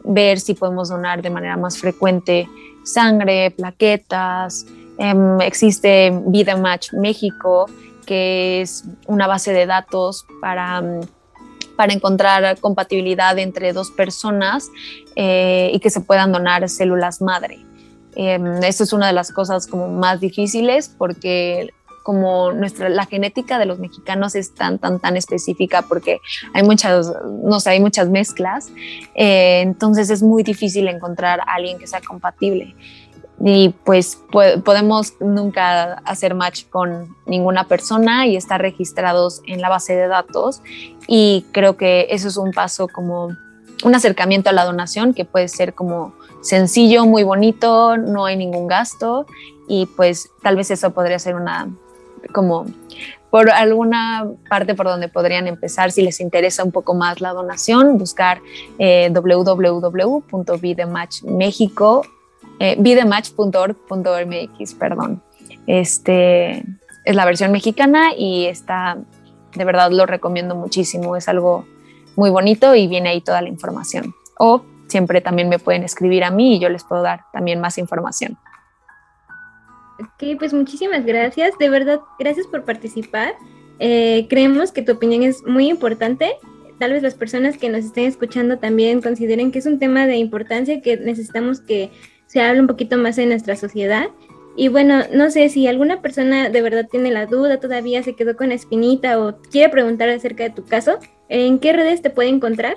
ver 0.05 0.41
si 0.41 0.55
podemos 0.55 0.89
donar 0.89 1.23
de 1.23 1.31
manera 1.31 1.57
más 1.57 1.79
frecuente 1.79 2.49
sangre, 2.85 3.51
plaquetas. 3.51 4.67
Em, 4.99 5.41
existe 5.41 6.13
Vida 6.27 6.57
Match 6.57 6.93
México, 6.93 7.67
que 8.07 8.63
es 8.63 8.85
una 9.07 9.27
base 9.27 9.53
de 9.53 9.67
datos 9.67 10.27
para, 10.41 10.81
mm, 10.81 11.01
para 11.77 11.93
encontrar 11.93 12.59
compatibilidad 12.61 13.39
entre 13.39 13.73
dos 13.73 13.91
personas 13.91 14.69
eh, 15.17 15.71
y 15.73 15.81
que 15.81 15.91
se 15.91 16.01
puedan 16.01 16.33
donar 16.33 16.69
células 16.69 17.21
madre. 17.21 17.65
Eh, 18.15 18.39
eso 18.63 18.85
es 18.85 18.93
una 18.93 19.07
de 19.07 19.13
las 19.15 19.33
cosas 19.33 19.67
como 19.67 19.89
más 19.89 20.21
difíciles 20.21 20.95
porque 20.99 21.73
como 22.03 22.53
nuestra, 22.53 22.89
la 22.89 23.07
genética 23.07 23.59
de 23.59 23.67
los 23.67 23.79
mexicanos 23.79 24.35
es 24.35 24.55
tan, 24.55 24.79
tan, 24.79 25.01
tan 25.01 25.17
específica 25.17 25.83
porque 25.83 26.21
hay 26.53 26.63
muchas, 26.63 27.13
no 27.43 27.61
sé, 27.61 27.71
hay 27.71 27.81
muchas 27.81 28.09
mezclas, 28.09 28.71
eh, 29.15 29.61
entonces 29.63 30.11
es 30.11 30.23
muy 30.23 30.43
difícil 30.43 30.89
encontrar 30.89 31.41
a 31.41 31.55
alguien 31.55 31.79
que 31.79 31.87
sea 31.87 32.01
compatible. 32.01 32.75
Y 33.45 33.71
pues 33.85 34.23
podemos 34.65 35.15
nunca 35.19 35.95
hacer 36.05 36.35
match 36.35 36.67
con 36.69 37.17
ninguna 37.27 37.67
persona 37.67 38.27
y 38.27 38.37
estar 38.37 38.61
registrados 38.61 39.43
en 39.47 39.61
la 39.61 39.69
base 39.69 39.97
de 39.97 40.07
datos. 40.07 40.63
Y 41.09 41.45
creo 41.51 41.77
que 41.77 42.07
eso 42.11 42.29
es 42.29 42.37
un 42.37 42.53
paso 42.53 42.87
como 42.87 43.31
un 43.83 43.95
acercamiento 43.95 44.51
a 44.51 44.53
la 44.53 44.65
donación 44.65 45.13
que 45.13 45.25
puede 45.25 45.49
ser 45.49 45.75
como 45.75 46.15
sencillo, 46.41 47.05
muy 47.05 47.23
bonito, 47.23 47.97
no 47.97 48.27
hay 48.27 48.37
ningún 48.37 48.67
gasto 48.67 49.27
y 49.69 49.87
pues 49.87 50.31
tal 50.43 50.57
vez 50.57 50.71
eso 50.71 50.91
podría 50.91 51.19
ser 51.19 51.35
una 51.35 51.69
como 52.33 52.67
por 53.31 53.51
alguna 53.51 54.29
parte 54.51 54.75
por 54.75 54.87
donde 54.87 55.09
podrían 55.09 55.47
empezar 55.47 55.91
si 55.91 56.03
les 56.03 56.21
interesa 56.21 56.63
un 56.65 56.71
poco 56.71 56.95
más 56.95 57.23
la 57.23 57.33
donación, 57.33 57.97
buscar 57.97 58.43
eh, 58.79 59.11
eh, 62.59 62.77
perdón. 64.75 65.23
Este 65.67 66.63
es 67.05 67.17
la 67.17 67.25
versión 67.25 67.53
mexicana 67.53 68.15
y 68.17 68.45
está, 68.45 68.99
de 69.55 69.65
verdad 69.65 69.91
lo 69.91 70.07
recomiendo 70.07 70.55
muchísimo, 70.55 71.17
es 71.17 71.29
algo 71.29 71.65
muy 72.17 72.31
bonito 72.31 72.75
y 72.75 72.87
viene 72.87 73.09
ahí 73.09 73.21
toda 73.21 73.41
la 73.41 73.49
información. 73.49 74.15
O 74.39 74.63
siempre 74.89 75.21
también 75.21 75.49
me 75.49 75.59
pueden 75.59 75.85
escribir 75.85 76.25
a 76.25 76.31
mí 76.31 76.57
y 76.57 76.59
yo 76.59 76.69
les 76.69 76.85
puedo 76.85 77.03
dar 77.03 77.23
también 77.33 77.61
más 77.61 77.79
información. 77.79 78.39
Ok, 80.03 80.39
pues 80.39 80.53
muchísimas 80.53 81.05
gracias. 81.07 81.57
De 81.59 81.69
verdad, 81.69 82.01
gracias 82.19 82.47
por 82.47 82.65
participar. 82.65 83.35
Eh, 83.79 84.27
creemos 84.29 84.73
que 84.73 84.83
tu 84.83 84.93
opinión 84.93 85.23
es 85.23 85.45
muy 85.45 85.69
importante. 85.69 86.33
Tal 86.79 86.93
vez 86.93 87.03
las 87.03 87.15
personas 87.15 87.57
que 87.57 87.69
nos 87.69 87.85
estén 87.85 88.07
escuchando 88.07 88.59
también 88.59 89.01
consideren 89.01 89.53
que 89.53 89.61
es 89.61 89.67
un 89.67 89.79
tema 89.79 90.07
de 90.07 90.17
importancia 90.17 90.81
que 90.81 90.97
necesitamos 90.97 91.61
que 91.61 91.91
se 92.27 92.41
hable 92.41 92.61
un 92.61 92.67
poquito 92.67 92.97
más 92.97 93.19
en 93.19 93.29
nuestra 93.29 93.55
sociedad. 93.55 94.07
Y 94.57 94.69
bueno, 94.69 95.03
no 95.13 95.31
sé 95.31 95.49
si 95.49 95.67
alguna 95.67 96.03
persona 96.03 96.51
de 96.51 96.63
verdad 96.63 96.89
tiene 96.91 97.11
la 97.11 97.27
duda, 97.27 97.61
todavía 97.61 98.03
se 98.03 98.15
quedó 98.15 98.37
con 98.37 98.53
espinita 98.53 99.21
o 99.21 99.39
quiere 99.51 99.71
preguntar 99.71 100.09
acerca 100.09 100.45
de 100.45 100.51
tu 100.51 100.65
caso, 100.65 100.99
¿en 101.29 101.59
qué 101.59 101.73
redes 101.73 102.03
te 102.03 102.11
puede 102.11 102.29
encontrar? 102.29 102.77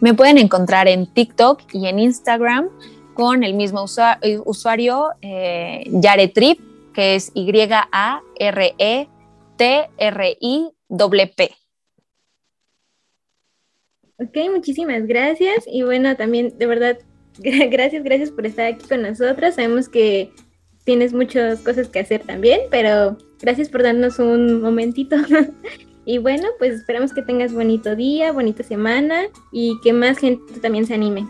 Me 0.00 0.14
pueden 0.14 0.38
encontrar 0.38 0.88
en 0.88 1.06
TikTok 1.06 1.62
y 1.72 1.86
en 1.86 1.98
Instagram 1.98 2.68
con 3.18 3.42
el 3.42 3.54
mismo 3.54 3.84
eh, 4.22 4.38
usuario, 4.44 5.08
eh, 5.22 5.82
Yaretrip, 5.90 6.60
que 6.94 7.16
es 7.16 7.32
Y-A-R-E-T-R-I-P. 7.34 7.90
Ok, 14.20 14.36
muchísimas 14.52 15.04
gracias. 15.08 15.64
Y 15.66 15.82
bueno, 15.82 16.14
también 16.16 16.56
de 16.58 16.66
verdad, 16.66 16.96
gracias, 17.38 18.04
gracias 18.04 18.30
por 18.30 18.46
estar 18.46 18.66
aquí 18.66 18.86
con 18.86 19.02
nosotros. 19.02 19.56
Sabemos 19.56 19.88
que 19.88 20.30
tienes 20.84 21.12
muchas 21.12 21.58
cosas 21.62 21.88
que 21.88 21.98
hacer 21.98 22.22
también, 22.22 22.60
pero 22.70 23.18
gracias 23.40 23.68
por 23.68 23.82
darnos 23.82 24.20
un 24.20 24.62
momentito. 24.62 25.16
y 26.04 26.18
bueno, 26.18 26.50
pues 26.60 26.74
esperamos 26.74 27.12
que 27.12 27.22
tengas 27.22 27.52
bonito 27.52 27.96
día, 27.96 28.30
bonita 28.30 28.62
semana 28.62 29.24
y 29.50 29.76
que 29.82 29.92
más 29.92 30.18
gente 30.18 30.60
también 30.60 30.86
se 30.86 30.94
anime. 30.94 31.26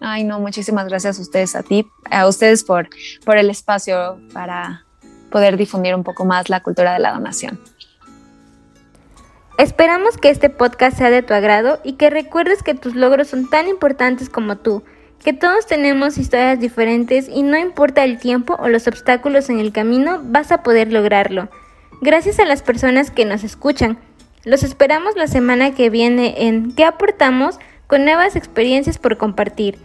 Ay, 0.00 0.24
no, 0.24 0.40
muchísimas 0.40 0.88
gracias 0.88 1.18
a 1.18 1.22
ustedes, 1.22 1.54
a 1.54 1.62
ti, 1.62 1.86
a 2.10 2.26
ustedes 2.26 2.64
por, 2.64 2.88
por 3.24 3.36
el 3.36 3.50
espacio 3.50 4.18
para 4.32 4.84
poder 5.30 5.56
difundir 5.56 5.94
un 5.94 6.04
poco 6.04 6.24
más 6.24 6.48
la 6.48 6.62
cultura 6.62 6.94
de 6.94 7.00
la 7.00 7.12
donación. 7.12 7.60
Esperamos 9.58 10.16
que 10.16 10.30
este 10.30 10.48
podcast 10.48 10.96
sea 10.96 11.10
de 11.10 11.22
tu 11.22 11.34
agrado 11.34 11.80
y 11.84 11.92
que 11.92 12.08
recuerdes 12.08 12.62
que 12.62 12.74
tus 12.74 12.94
logros 12.94 13.28
son 13.28 13.50
tan 13.50 13.68
importantes 13.68 14.30
como 14.30 14.56
tú, 14.56 14.82
que 15.22 15.34
todos 15.34 15.66
tenemos 15.66 16.16
historias 16.16 16.58
diferentes 16.58 17.28
y 17.28 17.42
no 17.42 17.58
importa 17.58 18.02
el 18.04 18.18
tiempo 18.18 18.56
o 18.58 18.68
los 18.68 18.86
obstáculos 18.86 19.50
en 19.50 19.60
el 19.60 19.70
camino, 19.70 20.22
vas 20.24 20.50
a 20.50 20.62
poder 20.62 20.90
lograrlo. 20.90 21.50
Gracias 22.00 22.38
a 22.38 22.46
las 22.46 22.62
personas 22.62 23.10
que 23.10 23.26
nos 23.26 23.44
escuchan. 23.44 23.98
Los 24.44 24.62
esperamos 24.62 25.14
la 25.16 25.26
semana 25.26 25.74
que 25.74 25.90
viene 25.90 26.46
en 26.46 26.74
¿Qué 26.74 26.84
aportamos? 26.84 27.58
con 27.86 28.04
nuevas 28.04 28.36
experiencias 28.36 28.98
por 28.98 29.16
compartir. 29.16 29.76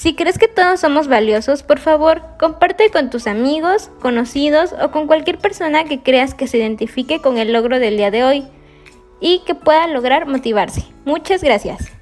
Si 0.00 0.14
crees 0.14 0.38
que 0.38 0.48
todos 0.48 0.80
somos 0.80 1.08
valiosos, 1.08 1.62
por 1.62 1.78
favor, 1.78 2.22
comparte 2.38 2.88
con 2.90 3.10
tus 3.10 3.26
amigos, 3.26 3.90
conocidos 4.00 4.74
o 4.82 4.90
con 4.92 5.06
cualquier 5.06 5.36
persona 5.36 5.84
que 5.84 6.00
creas 6.00 6.32
que 6.32 6.46
se 6.46 6.56
identifique 6.56 7.20
con 7.20 7.36
el 7.36 7.52
logro 7.52 7.78
del 7.78 7.98
día 7.98 8.10
de 8.10 8.24
hoy 8.24 8.44
y 9.20 9.40
que 9.40 9.54
pueda 9.54 9.86
lograr 9.88 10.26
motivarse. 10.26 10.86
Muchas 11.04 11.44
gracias. 11.44 11.99